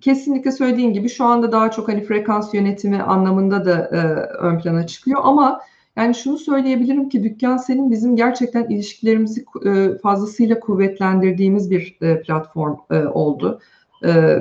[0.02, 3.98] kesinlikle söylediğin gibi şu anda daha çok hani frekans yönetimi anlamında da e,
[4.38, 5.20] ön plana çıkıyor.
[5.24, 5.62] Ama
[5.96, 12.76] yani şunu söyleyebilirim ki dükkan senin bizim gerçekten ilişkilerimizi e, fazlasıyla kuvvetlendirdiğimiz bir e, platform
[12.92, 13.60] e, oldu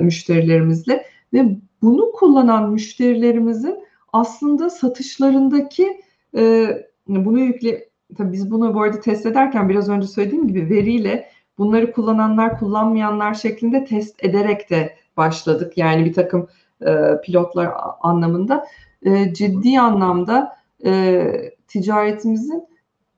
[0.01, 1.05] müşterilerimizle.
[1.33, 3.79] Ve bunu kullanan müşterilerimizin
[4.13, 6.01] aslında satışlarındaki
[7.07, 11.91] bunu yükle tabii biz bunu bu arada test ederken biraz önce söylediğim gibi veriyle bunları
[11.91, 15.77] kullananlar kullanmayanlar şeklinde test ederek de başladık.
[15.77, 16.47] Yani bir takım
[17.23, 18.65] pilotlar anlamında
[19.33, 21.31] ciddi anlamda e,
[21.67, 22.67] ticaretimizin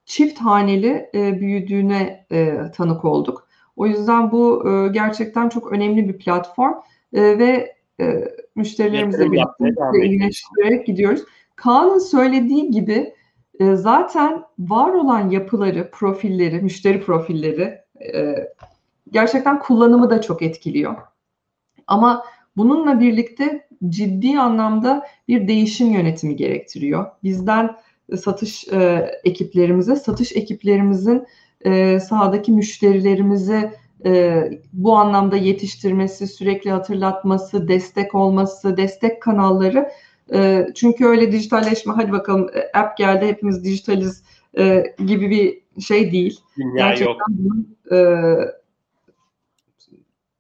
[0.05, 3.47] çift haneli e, büyüdüğüne e, tanık olduk.
[3.75, 6.73] O yüzden bu e, gerçekten çok önemli bir platform
[7.13, 8.23] e, ve e,
[8.55, 11.23] müşterilerimizle birlikte iyileştirerek gidiyoruz.
[11.55, 13.13] Kaan'ın söylediği gibi
[13.59, 17.79] e, zaten var olan yapıları, profilleri, müşteri profilleri
[18.13, 18.35] e,
[19.11, 20.95] gerçekten kullanımı da çok etkiliyor.
[21.87, 22.23] Ama
[22.57, 27.05] bununla birlikte ciddi anlamda bir değişim yönetimi gerektiriyor.
[27.23, 27.75] Bizden
[28.09, 31.27] e, satış e, ekiplerimize, satış ekiplerimizin
[31.65, 33.73] e, sahadaki müşterilerimize
[34.05, 39.89] e, bu anlamda yetiştirmesi, sürekli hatırlatması, destek olması, destek kanalları.
[40.33, 44.23] E, çünkü öyle dijitalleşme, hadi bakalım e, app geldi hepimiz dijitaliz
[44.57, 46.39] e, gibi bir şey değil.
[46.57, 47.21] Dünya Gerçekten yok.
[47.29, 47.97] Bunun, e,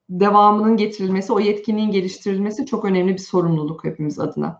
[0.09, 4.59] devamının getirilmesi, o yetkinliğin geliştirilmesi çok önemli bir sorumluluk hepimiz adına.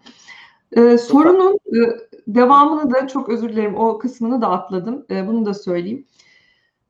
[0.72, 1.80] Ee, sorunun e,
[2.28, 5.06] devamını da çok özür dilerim o kısmını da atladım.
[5.10, 6.06] E, bunu da söyleyeyim.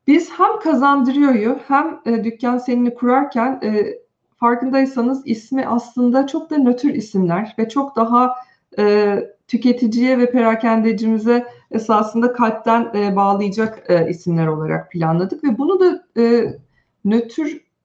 [0.07, 3.99] Biz hem kazandırıyoryu hem e, dükkan senini kurarken e,
[4.37, 8.35] farkındaysanız ismi aslında çok da nötr isimler ve çok daha
[8.79, 16.03] e, tüketiciye ve perakendecimize esasında kalpten e, bağlayacak e, isimler olarak planladık ve bunu da
[16.17, 16.55] e,
[17.05, 17.41] nötr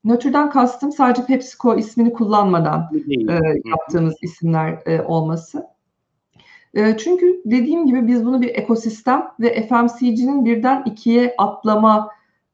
[0.09, 2.91] Nötr'den kastım sadece PepsiCo ismini kullanmadan
[3.29, 5.67] e, yaptığımız isimler e, olması.
[6.75, 12.09] E, çünkü dediğim gibi biz bunu bir ekosistem ve FMCG'nin birden ikiye atlama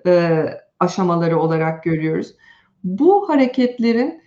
[0.07, 0.44] e,
[0.80, 2.34] aşamaları olarak görüyoruz.
[2.84, 4.22] Bu hareketlerin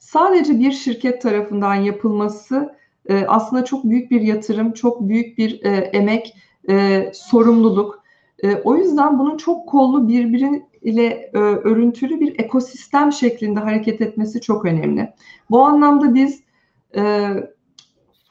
[0.00, 2.74] sadece bir şirket tarafından yapılması
[3.08, 6.34] e, aslında çok büyük bir yatırım, çok büyük bir e, emek,
[6.70, 8.02] e, sorumluluk.
[8.42, 14.40] E, o yüzden bunun çok kollu birbirini ile e, örüntülü bir ekosistem şeklinde hareket etmesi
[14.40, 15.12] çok önemli.
[15.50, 16.42] Bu anlamda biz
[16.96, 17.30] e,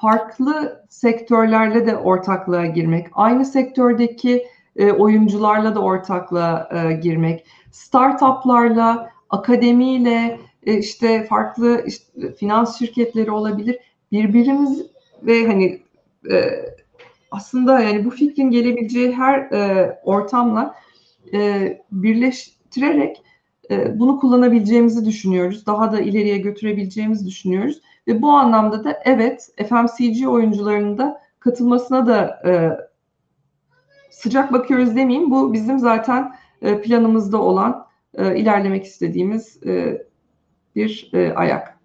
[0.01, 4.45] farklı sektörlerle de ortaklığa girmek, aynı sektördeki
[4.75, 13.79] e, oyuncularla da ortaklığa e, girmek, startuplarla, akademiyle, e, işte farklı işte, finans şirketleri olabilir.
[14.11, 14.85] Birbirimiz
[15.23, 15.81] ve hani
[16.31, 16.65] e,
[17.31, 20.75] aslında yani bu fikrin gelebileceği her e, ortamla
[21.33, 23.23] e, birleştirerek
[23.71, 25.65] e, bunu kullanabileceğimizi düşünüyoruz.
[25.65, 27.81] Daha da ileriye götürebileceğimizi düşünüyoruz.
[28.07, 32.51] Ve bu anlamda da evet FMCG oyuncularının da katılmasına da e,
[34.09, 35.31] sıcak bakıyoruz demeyeyim.
[35.31, 40.01] Bu bizim zaten e, planımızda olan e, ilerlemek istediğimiz e,
[40.75, 41.79] bir e, ayak.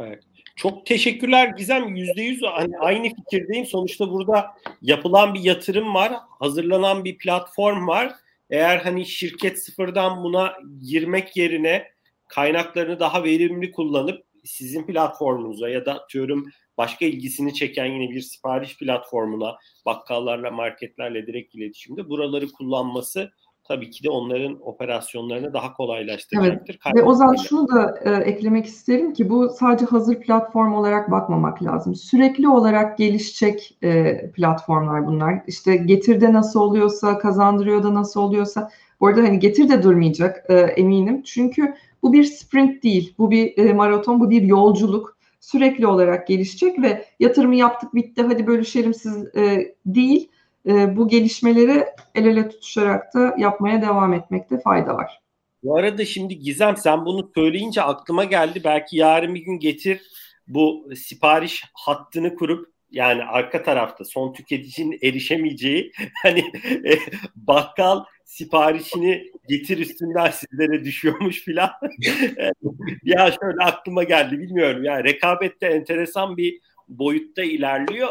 [0.00, 0.22] Evet.
[0.56, 1.96] Çok teşekkürler Gizem.
[1.96, 3.66] Yüzde yüz hani aynı fikirdeyim.
[3.66, 4.46] Sonuçta burada
[4.82, 6.12] yapılan bir yatırım var.
[6.38, 8.12] Hazırlanan bir platform var.
[8.50, 11.88] Eğer hani şirket sıfırdan buna girmek yerine
[12.28, 16.46] kaynaklarını daha verimli kullanıp sizin platformunuza ya da atıyorum
[16.78, 23.32] başka ilgisini çeken yine bir sipariş platformuna bakkallarla marketlerle direkt iletişimde buraları kullanması
[23.64, 26.78] tabii ki de onların operasyonlarını daha kolaylaştıracaktır.
[26.86, 26.96] Evet.
[26.96, 31.94] Ve Ozan şunu da e, eklemek isterim ki bu sadece hazır platform olarak bakmamak lazım.
[31.94, 35.42] Sürekli olarak gelişecek e, platformlar bunlar.
[35.46, 38.70] İşte getirde nasıl oluyorsa, kazandırıyor da nasıl oluyorsa.
[39.00, 41.22] Bu arada hani getir de durmayacak e, eminim.
[41.22, 45.20] Çünkü bu bir sprint değil, bu bir e, maraton, bu bir yolculuk.
[45.40, 50.30] Sürekli olarak gelişecek ve yatırımı yaptık bitti hadi bölüşelim siz e, değil
[50.66, 51.84] e, bu gelişmeleri
[52.14, 55.20] el ele tutuşarak da yapmaya devam etmekte fayda var.
[55.62, 58.60] Bu arada şimdi Gizem sen bunu söyleyince aklıma geldi.
[58.64, 60.00] Belki yarın bir gün getir
[60.48, 65.92] bu sipariş hattını kurup yani arka tarafta son tüketicinin erişemeyeceği
[66.22, 66.40] hani
[66.84, 66.98] e,
[67.34, 71.70] bakkal siparişini getir üstünden sizlere düşüyormuş filan.
[73.04, 74.84] ya şöyle aklıma geldi bilmiyorum.
[74.84, 78.08] Yani rekabette enteresan bir boyutta ilerliyor.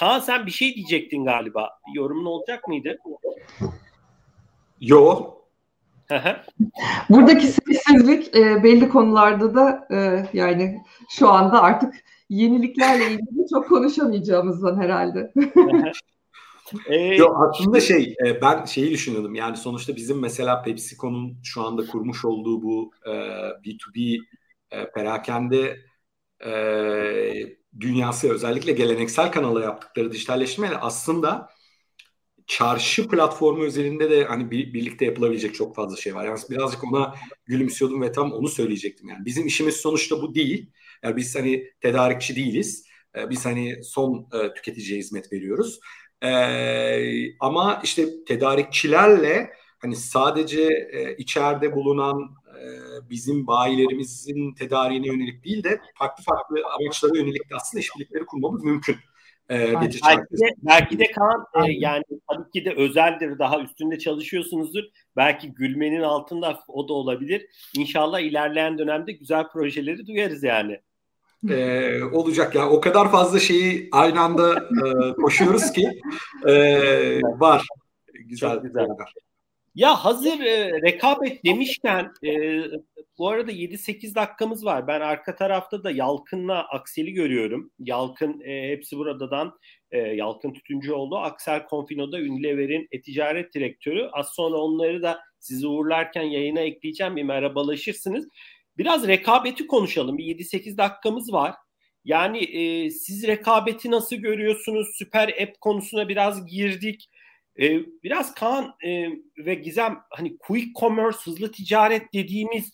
[0.00, 1.70] Kaan sen bir şey diyecektin galiba.
[1.94, 2.98] Yorumun olacak mıydı?
[4.80, 5.34] Yo.
[7.10, 11.94] Buradaki sessizlik e, belli konularda da e, yani şu anda artık
[12.28, 15.32] yeniliklerle ilgili çok konuşamayacağımızdan herhalde.
[16.86, 21.86] ee, Yo, aslında şey e, ben şeyi düşünüyordum yani sonuçta bizim mesela PepsiCo'nun şu anda
[21.86, 23.10] kurmuş olduğu bu e,
[23.64, 24.18] B2B
[24.70, 25.76] e, perakende
[26.44, 31.50] e, dünyası özellikle geleneksel kanala yaptıkları dijitalleşmeyle aslında
[32.46, 36.24] çarşı platformu üzerinde de hani bir, birlikte yapılabilecek çok fazla şey var.
[36.24, 37.14] Yani birazcık ona
[37.46, 39.08] gülümsüyordum ve tam onu söyleyecektim.
[39.08, 40.70] Yani bizim işimiz sonuçta bu değil.
[41.02, 42.86] Yani biz hani tedarikçi değiliz.
[43.16, 45.80] Ee, biz hani son e, tüketiciye hizmet veriyoruz.
[46.22, 50.62] Ee, ama işte tedarikçilerle hani sadece
[50.92, 52.34] e, içeride bulunan
[53.10, 58.96] bizim bayilerimizin tedariğine yönelik değil de farklı farklı amaçlara yönelik de aslında işbirlikleri kurmamız mümkün.
[59.50, 64.82] Ee, belki, de, belki de Kaan e, yani tabii ki de özeldir daha üstünde çalışıyorsunuzdur.
[65.16, 67.46] Belki gülmenin altında o da olabilir.
[67.76, 70.80] İnşallah ilerleyen dönemde güzel projeleri duyarız yani.
[71.50, 76.00] Ee, olacak ya o kadar fazla şeyi aynı anda e, koşuyoruz ki
[76.46, 76.54] e,
[77.22, 77.66] var
[78.30, 78.86] güzel, Çok güzel.
[78.86, 79.29] Projeler.
[79.74, 82.62] Ya hazır e, rekabet demişken e,
[83.18, 84.86] bu arada 7-8 dakikamız var.
[84.86, 87.70] Ben arka tarafta da Yalkın'la Aksel'i görüyorum.
[87.78, 89.58] Yalkın e, hepsi buradan
[89.90, 94.08] e, Yalkın Tütüncüoğlu, Aksel Confino'da Unilever'in e-ticaret direktörü.
[94.12, 97.16] Az sonra onları da sizi uğurlarken yayına ekleyeceğim.
[97.16, 98.28] Bir merhabalaşırsınız.
[98.78, 100.18] Biraz rekabeti konuşalım.
[100.18, 101.54] Bir 7-8 dakikamız var.
[102.04, 104.88] Yani e, siz rekabeti nasıl görüyorsunuz?
[104.94, 107.08] Süper app konusuna biraz girdik.
[107.58, 112.72] E, biraz Kaan e, ve Gizem hani quick commerce, hızlı ticaret dediğimiz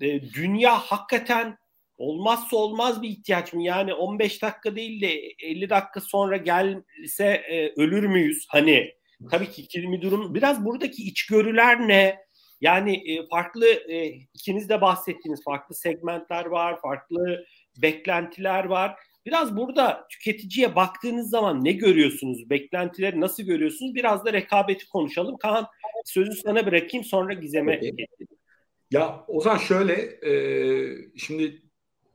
[0.00, 1.58] e, dünya hakikaten
[1.96, 3.62] olmazsa olmaz bir ihtiyaç mı?
[3.62, 8.46] Yani 15 dakika değil de 50 dakika sonra gelse e, ölür müyüz?
[8.48, 8.92] Hani
[9.30, 10.34] tabii ki ikilimi durum.
[10.34, 12.18] Biraz buradaki içgörüler ne?
[12.60, 17.44] Yani e, farklı e, ikiniz de bahsettiğiniz farklı segmentler var, farklı
[17.82, 18.96] beklentiler var.
[19.26, 22.50] Biraz burada tüketiciye baktığınız zaman ne görüyorsunuz?
[22.50, 23.94] Beklentileri nasıl görüyorsunuz?
[23.94, 25.36] Biraz da rekabeti konuşalım.
[25.36, 25.66] Kaan
[26.04, 28.06] sözü sana bırakayım sonra Gizem'e geçelim.
[28.90, 29.92] Ya Ozan şöyle
[30.26, 30.32] e,
[31.16, 31.62] şimdi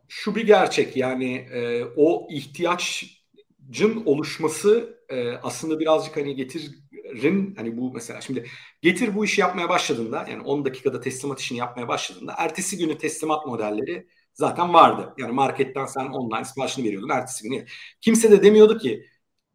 [0.08, 7.94] şu bir gerçek yani e, o ihtiyacın oluşması e, aslında birazcık hani getirin hani bu
[7.94, 8.46] mesela şimdi
[8.82, 13.46] getir bu işi yapmaya başladığında yani 10 dakikada teslimat işini yapmaya başladığında ertesi günü teslimat
[13.46, 15.14] modelleri zaten vardı.
[15.18, 17.66] Yani marketten sen online siparişini veriyordun ertesi günü.
[18.02, 19.06] Kimse de demiyordu ki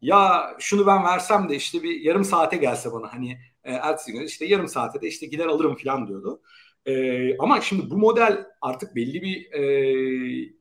[0.01, 3.31] ya şunu ben versem de işte bir yarım saate gelse bana hani
[3.63, 6.41] e, ertesi gün işte yarım saate de işte gider alırım falan diyordu.
[6.85, 10.53] E, ama şimdi bu model artık belli bir e,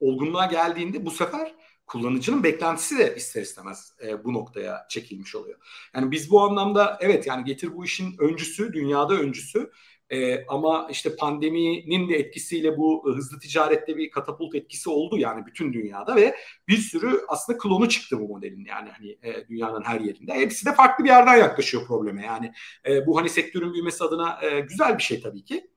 [0.00, 1.54] olgunluğa geldiğinde bu sefer
[1.86, 5.58] kullanıcının beklentisi de ister istemez e, bu noktaya çekilmiş oluyor.
[5.94, 9.70] Yani biz bu anlamda evet yani getir bu işin öncüsü, dünyada öncüsü
[10.10, 15.72] e, ama işte pandeminin de etkisiyle bu hızlı ticarette bir katapult etkisi oldu yani bütün
[15.72, 16.36] dünyada ve
[16.68, 20.34] bir sürü aslında klonu çıktı bu modelin yani hani e, dünyanın her yerinde.
[20.34, 22.52] Hepsi de farklı bir yerden yaklaşıyor probleme yani.
[22.86, 25.70] E, bu hani sektörün büyümesi adına e, güzel bir şey tabii ki.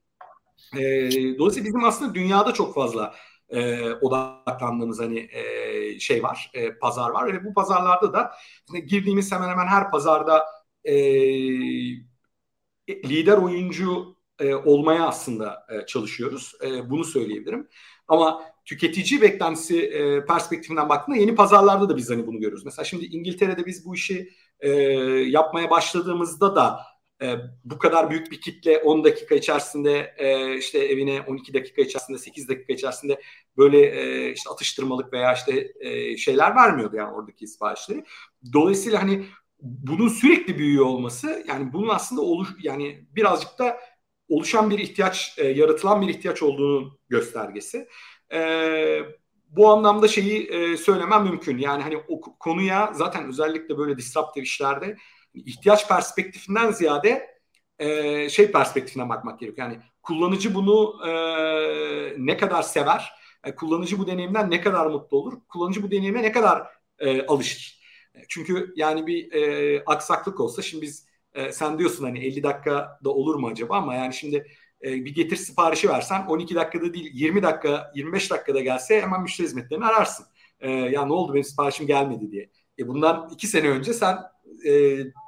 [0.76, 0.82] E,
[1.38, 3.14] dolayısıyla bizim aslında dünyada çok fazla
[3.48, 8.32] e, odaklandığımız hani e, şey var, e, pazar var ve bu pazarlarda da
[8.86, 10.44] girdiğimiz hemen hemen her pazarda
[10.84, 10.94] e,
[12.88, 16.52] lider oyuncu e, olmaya aslında e, çalışıyoruz.
[16.64, 17.68] E, bunu söyleyebilirim.
[18.08, 22.64] Ama tüketici beklentisi e, perspektifinden baktığında yeni pazarlarda da biz hani bunu görüyoruz.
[22.64, 24.30] Mesela şimdi İngiltere'de biz bu işi
[24.60, 24.70] e,
[25.26, 26.80] yapmaya başladığımızda da
[27.22, 32.18] e, bu kadar büyük bir kitle 10 dakika içerisinde e, işte evine 12 dakika içerisinde
[32.18, 33.20] 8 dakika içerisinde
[33.56, 38.04] böyle e, işte atıştırmalık veya işte e, şeyler vermiyordu yani oradaki siparişleri.
[38.52, 39.24] Dolayısıyla hani
[39.62, 43.80] bunun sürekli büyüyor olması yani bunun aslında oluş yani birazcık da
[44.30, 47.88] oluşan bir ihtiyaç, e, yaratılan bir ihtiyaç olduğunu göstergesi.
[48.32, 48.40] E,
[49.48, 51.58] bu anlamda şeyi e, söylemem mümkün.
[51.58, 54.96] Yani hani o konuya zaten özellikle böyle disruptive işlerde
[55.34, 57.40] ihtiyaç perspektifinden ziyade
[57.78, 59.68] e, şey perspektifinden bakmak gerekiyor.
[59.68, 61.12] Yani kullanıcı bunu e,
[62.18, 63.12] ne kadar sever,
[63.44, 66.66] e, kullanıcı bu deneyimden ne kadar mutlu olur, kullanıcı bu deneyime ne kadar
[66.98, 67.80] e, alışır.
[68.28, 73.34] Çünkü yani bir e, aksaklık olsa şimdi biz e, sen diyorsun hani 50 dakikada olur
[73.34, 74.46] mu acaba ama yani şimdi
[74.84, 79.46] e, bir getir siparişi versen 12 dakikada değil 20 dakika 25 dakikada gelse hemen müşteri
[79.46, 80.26] hizmetlerini ararsın.
[80.60, 82.50] E, ya ne oldu benim siparişim gelmedi diye.
[82.78, 84.18] E bundan 2 sene önce sen
[84.66, 84.72] e,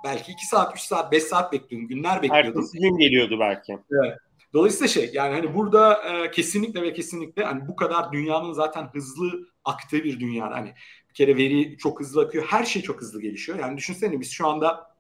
[0.05, 2.61] belki 2 saat 3 saat 5 saat bekliyordun günler bekliyordun.
[2.61, 3.73] Ertesi gün geliyordu belki.
[3.73, 4.19] Evet.
[4.55, 9.49] Dolayısıyla şey yani hani burada e, kesinlikle ve kesinlikle hani bu kadar dünyanın zaten hızlı
[9.65, 10.51] aktığı bir dünya.
[10.51, 10.75] Hani
[11.09, 12.45] bir kere veri çok hızlı akıyor.
[12.49, 13.59] Her şey çok hızlı gelişiyor.
[13.59, 14.92] Yani düşünsene biz şu anda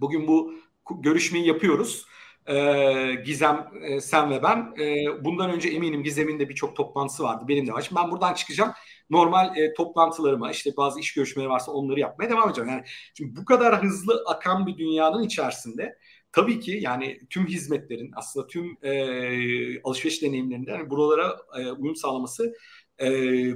[0.00, 0.54] bugün bu
[1.00, 2.06] görüşmeyi yapıyoruz.
[2.48, 4.74] Ee, Gizem, e, sen ve ben.
[4.80, 7.44] E, bundan önce eminim Gizem'in de birçok toplantısı vardı.
[7.48, 7.82] Benim de var.
[7.82, 8.72] Şimdi ben buradan çıkacağım.
[9.10, 12.70] Normal e, toplantılarıma, işte bazı iş görüşmeleri varsa onları yapmaya devam edeceğim.
[12.70, 12.84] Yani
[13.14, 15.98] şimdi bu kadar hızlı akan bir dünyanın içerisinde
[16.32, 22.54] tabii ki yani tüm hizmetlerin aslında tüm e, alışveriş deneyimlerinde yani buralara e, uyum sağlaması
[22.98, 23.08] e,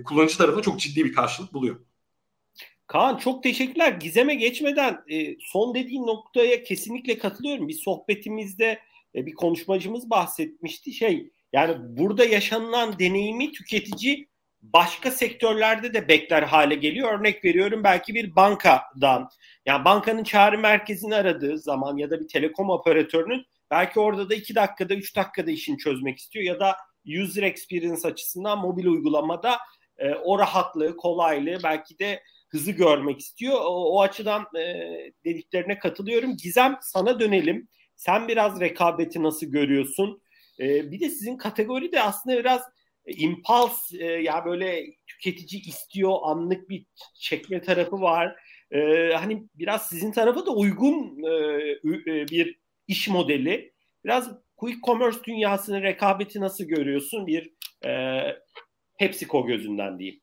[0.03, 1.88] kullanıcı tarafında çok ciddi bir karşılık buluyor.
[2.89, 3.93] Kaan çok teşekkürler.
[3.93, 7.69] Gizem'e geçmeden e, son dediğin noktaya kesinlikle katılıyorum.
[7.69, 8.79] Bir sohbetimizde
[9.15, 10.93] e, bir konuşmacımız bahsetmişti.
[10.93, 14.29] Şey yani burada yaşanılan deneyimi tüketici
[14.63, 17.19] başka sektörlerde de bekler hale geliyor.
[17.19, 19.31] Örnek veriyorum belki bir bankadan
[19.67, 24.55] yani bankanın çağrı merkezini aradığı zaman ya da bir telekom operatörünün belki orada da iki
[24.55, 26.77] dakikada üç dakikada işini çözmek istiyor ya da
[27.23, 29.59] user experience açısından mobil uygulamada
[29.99, 33.55] e, o rahatlığı, kolaylığı belki de hızı görmek istiyor.
[33.55, 34.63] O, o açıdan e,
[35.25, 36.37] dediklerine katılıyorum.
[36.37, 37.69] Gizem sana dönelim.
[37.97, 40.23] Sen biraz rekabeti nasıl görüyorsun?
[40.61, 42.63] E, bir de sizin kategori de aslında biraz
[43.07, 46.87] impuls e, ya böyle tüketici istiyor anlık bir
[47.21, 48.37] çekme tarafı var.
[48.71, 51.71] E, hani biraz sizin tarafa da uygun e,
[52.11, 53.73] e, bir iş modeli.
[54.05, 57.27] Biraz quick commerce dünyasının rekabeti nasıl görüyorsun?
[57.27, 57.53] Bir
[57.87, 58.23] e,
[58.99, 60.21] PepsiCo gözünden diyeyim.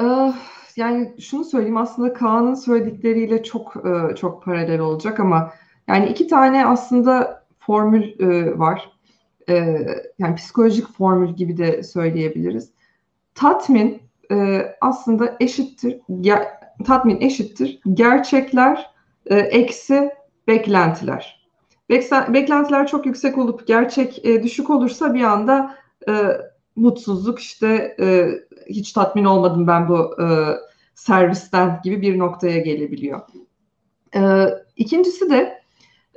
[0.00, 0.34] Uh,
[0.76, 5.52] yani şunu söyleyeyim aslında Kaan'ın söyledikleriyle çok e, çok paralel olacak ama
[5.88, 8.92] yani iki tane aslında formül e, var.
[9.48, 9.54] E,
[10.18, 12.70] yani psikolojik formül gibi de söyleyebiliriz.
[13.34, 14.02] Tatmin
[14.80, 16.00] aslında eşittir
[16.86, 18.90] tatmin eşittir gerçekler
[19.26, 20.10] eksi
[20.46, 21.46] beklentiler.
[22.28, 25.74] Beklentiler çok yüksek olup gerçek düşük olursa bir anda
[26.76, 27.96] mutsuzluk işte
[28.68, 30.26] hiç tatmin olmadım ben bu e,
[30.94, 33.20] servisten gibi bir noktaya gelebiliyor.
[34.16, 34.20] E,
[34.76, 35.62] ikincisi de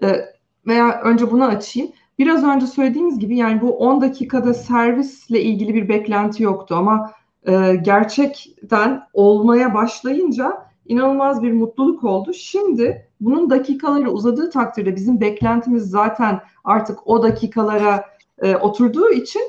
[0.04, 0.26] e,
[0.68, 1.91] veya önce bunu açayım.
[2.20, 7.12] Biraz önce söylediğimiz gibi yani bu 10 dakikada servisle ilgili bir beklenti yoktu ama
[7.47, 12.34] e, gerçekten olmaya başlayınca inanılmaz bir mutluluk oldu.
[12.34, 18.06] Şimdi bunun dakikaları uzadığı takdirde bizim beklentimiz zaten artık o dakikalara
[18.41, 19.41] e, oturduğu için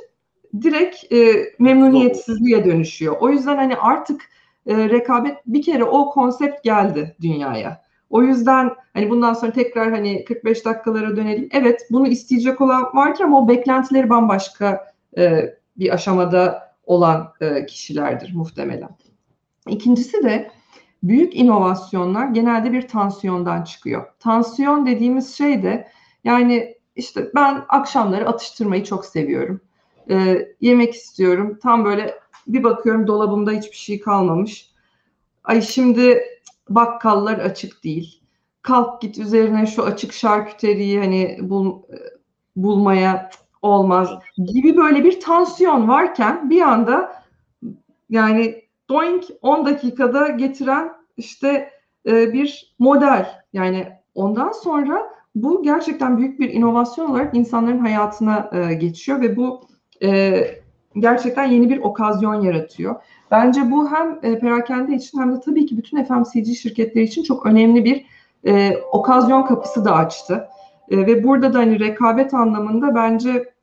[0.62, 3.16] direkt e, memnuniyetsizliğe dönüşüyor.
[3.20, 4.22] O yüzden hani artık
[4.66, 7.84] e, rekabet bir kere o konsept geldi dünyaya.
[8.10, 11.48] O yüzden hani bundan sonra tekrar hani 45 dakikalara dönelim.
[11.52, 17.66] Evet bunu isteyecek olan var ki ama o beklentileri bambaşka e, bir aşamada olan e,
[17.66, 18.88] kişilerdir muhtemelen.
[19.68, 20.50] İkincisi de
[21.02, 24.06] büyük inovasyonlar genelde bir tansiyondan çıkıyor.
[24.18, 25.88] Tansiyon dediğimiz şey de
[26.24, 29.60] yani işte ben akşamları atıştırmayı çok seviyorum
[30.10, 31.58] e, yemek istiyorum.
[31.62, 32.14] Tam böyle
[32.46, 34.70] bir bakıyorum dolabımda hiçbir şey kalmamış.
[35.44, 36.22] Ay şimdi
[36.68, 38.20] bakkallar açık değil.
[38.62, 41.82] Kalk git üzerine şu açık şarküteriyi hani bul,
[42.56, 43.30] bulmaya
[43.62, 47.22] olmaz gibi böyle bir tansiyon varken bir anda
[48.10, 51.70] yani doink 10 dakikada getiren işte
[52.06, 58.74] e, bir model yani ondan sonra bu gerçekten büyük bir inovasyon olarak insanların hayatına e,
[58.74, 59.68] geçiyor ve bu
[60.02, 60.44] e,
[60.96, 62.94] gerçekten yeni bir okazyon yaratıyor.
[63.30, 67.46] Bence bu hem e, perakende için hem de tabii ki bütün FMCG şirketleri için çok
[67.46, 68.04] önemli bir
[68.46, 70.48] e, okazyon kapısı da açtı.
[70.90, 73.54] E, ve burada da hani rekabet anlamında bence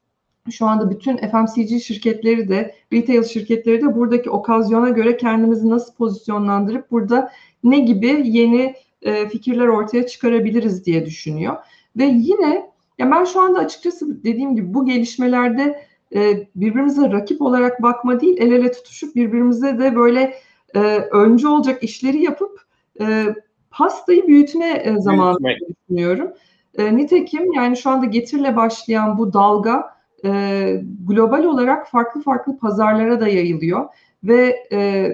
[0.52, 6.92] şu anda bütün FMCG şirketleri de, retail şirketleri de buradaki okazyona göre kendimizi nasıl pozisyonlandırıp
[6.92, 7.32] burada
[7.64, 11.58] ne gibi yeni e, fikirler ortaya çıkarabiliriz diye düşünüyor.
[11.98, 17.82] Ve yine ya ben şu anda açıkçası dediğim gibi bu gelişmelerde e, birbirimize rakip olarak
[17.82, 20.34] bakma değil, el ele tutuşup birbirimize de böyle
[20.76, 22.62] e, öncü olacak işleri yapıp
[23.02, 23.36] e,
[23.72, 25.38] pastayı büyütme e, zamanı
[25.70, 26.32] düşünüyorum.
[26.78, 29.96] E, nitekim yani şu anda getirle başlayan bu dalga
[30.26, 33.90] e, global olarak farklı farklı pazarlara da yayılıyor
[34.24, 35.10] ve e,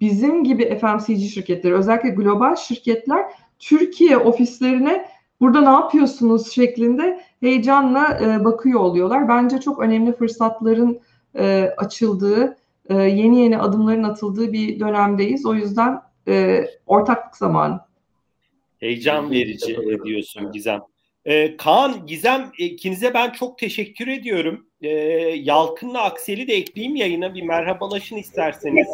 [0.00, 3.24] bizim gibi FMCG şirketleri özellikle global şirketler
[3.58, 5.08] Türkiye ofislerine
[5.40, 9.28] burada ne yapıyorsunuz şeklinde heyecanla e, bakıyor oluyorlar.
[9.28, 11.00] Bence çok önemli fırsatların
[11.38, 12.56] e, açıldığı,
[12.88, 15.46] e, yeni yeni adımların atıldığı bir dönemdeyiz.
[15.46, 17.80] O yüzden e, ortaklık zamanı.
[18.78, 20.80] Heyecan verici diyorsun Gizem.
[21.28, 24.66] Ee, Kaan, Gizem ikinize ben çok teşekkür ediyorum.
[24.82, 24.88] Ee,
[25.42, 28.86] Yalkın'la Aksel'i de ekleyeyim yayına bir merhabalaşın isterseniz.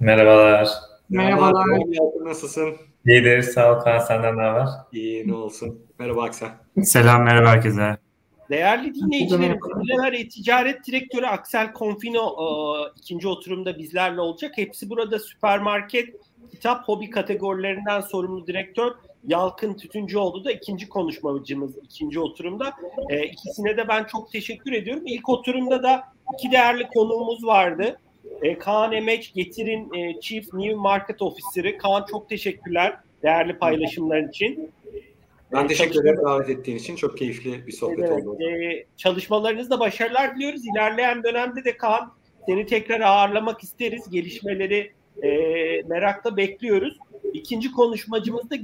[0.00, 0.68] Merhabalar.
[1.08, 1.66] Merhabalar.
[1.88, 2.76] Yalkın nasılsın?
[3.06, 3.98] İyidir, sağ ol Kaan.
[3.98, 4.66] Senden ne haber?
[4.92, 5.80] İyi, ne olsun.
[5.98, 6.48] Merhaba Aksel.
[6.82, 7.96] Selam, merhaba herkese.
[8.50, 12.46] Değerli dinleyicilerimiz, Bilever E-Ticaret Direktörü Aksel Confino e,
[12.96, 14.52] ikinci oturumda bizlerle olacak.
[14.56, 16.08] Hepsi burada süpermarket,
[16.50, 18.92] kitap, hobi kategorilerinden sorumlu direktör
[19.26, 22.72] Yalkın Tütüncüoğlu da ikinci konuşmacımız ikinci oturumda.
[23.08, 25.02] E, ikisine de ben çok teşekkür ediyorum.
[25.06, 26.02] İlk oturumda da
[26.34, 27.98] iki değerli konuğumuz vardı.
[28.42, 31.78] E, Kaan Emeç Getir'in e, Chief New Market Officer'ı.
[31.78, 34.70] Kaan çok teşekkürler değerli paylaşımların için.
[35.52, 36.96] Ben teşekkür ederim davet ettiğin için.
[36.96, 38.42] Çok keyifli bir sohbet evet, oldu.
[38.42, 40.60] E, çalışmalarınızda başarılar diliyoruz.
[40.66, 42.12] İlerleyen dönemde de Kaan
[42.46, 44.10] seni tekrar ağırlamak isteriz.
[44.10, 45.28] Gelişmeleri e,
[45.82, 46.98] merakla bekliyoruz.
[47.32, 48.56] İkinci konuşmacımız da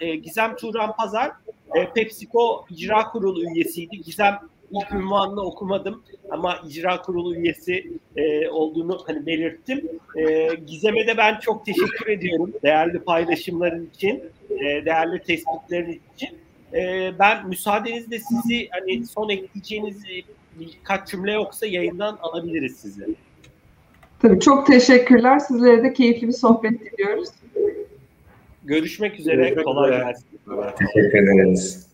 [0.00, 1.32] e, Gizem Turan Pazar.
[1.74, 4.02] E, PepsiCo İcra Kurulu üyesiydi.
[4.02, 4.38] Gizem
[4.70, 9.88] ilk ünvanını okumadım ama icra kurulu üyesi e, olduğunu hani belirttim.
[10.16, 16.28] E, Gizem'e de ben çok teşekkür ediyorum değerli paylaşımların için, e, değerli tespitlerin için.
[16.74, 20.02] E, ben müsaadenizle sizi hani son ekleyeceğiniz
[20.60, 23.06] birkaç cümle yoksa yayından alabiliriz sizi.
[24.22, 25.38] Tabii çok teşekkürler.
[25.38, 27.28] Sizlere de keyifli bir sohbet diliyoruz.
[28.64, 29.36] Görüşmek üzere.
[29.36, 30.26] Görüşmek Kolay gelsin.
[30.78, 31.87] Teşekkür ederiz.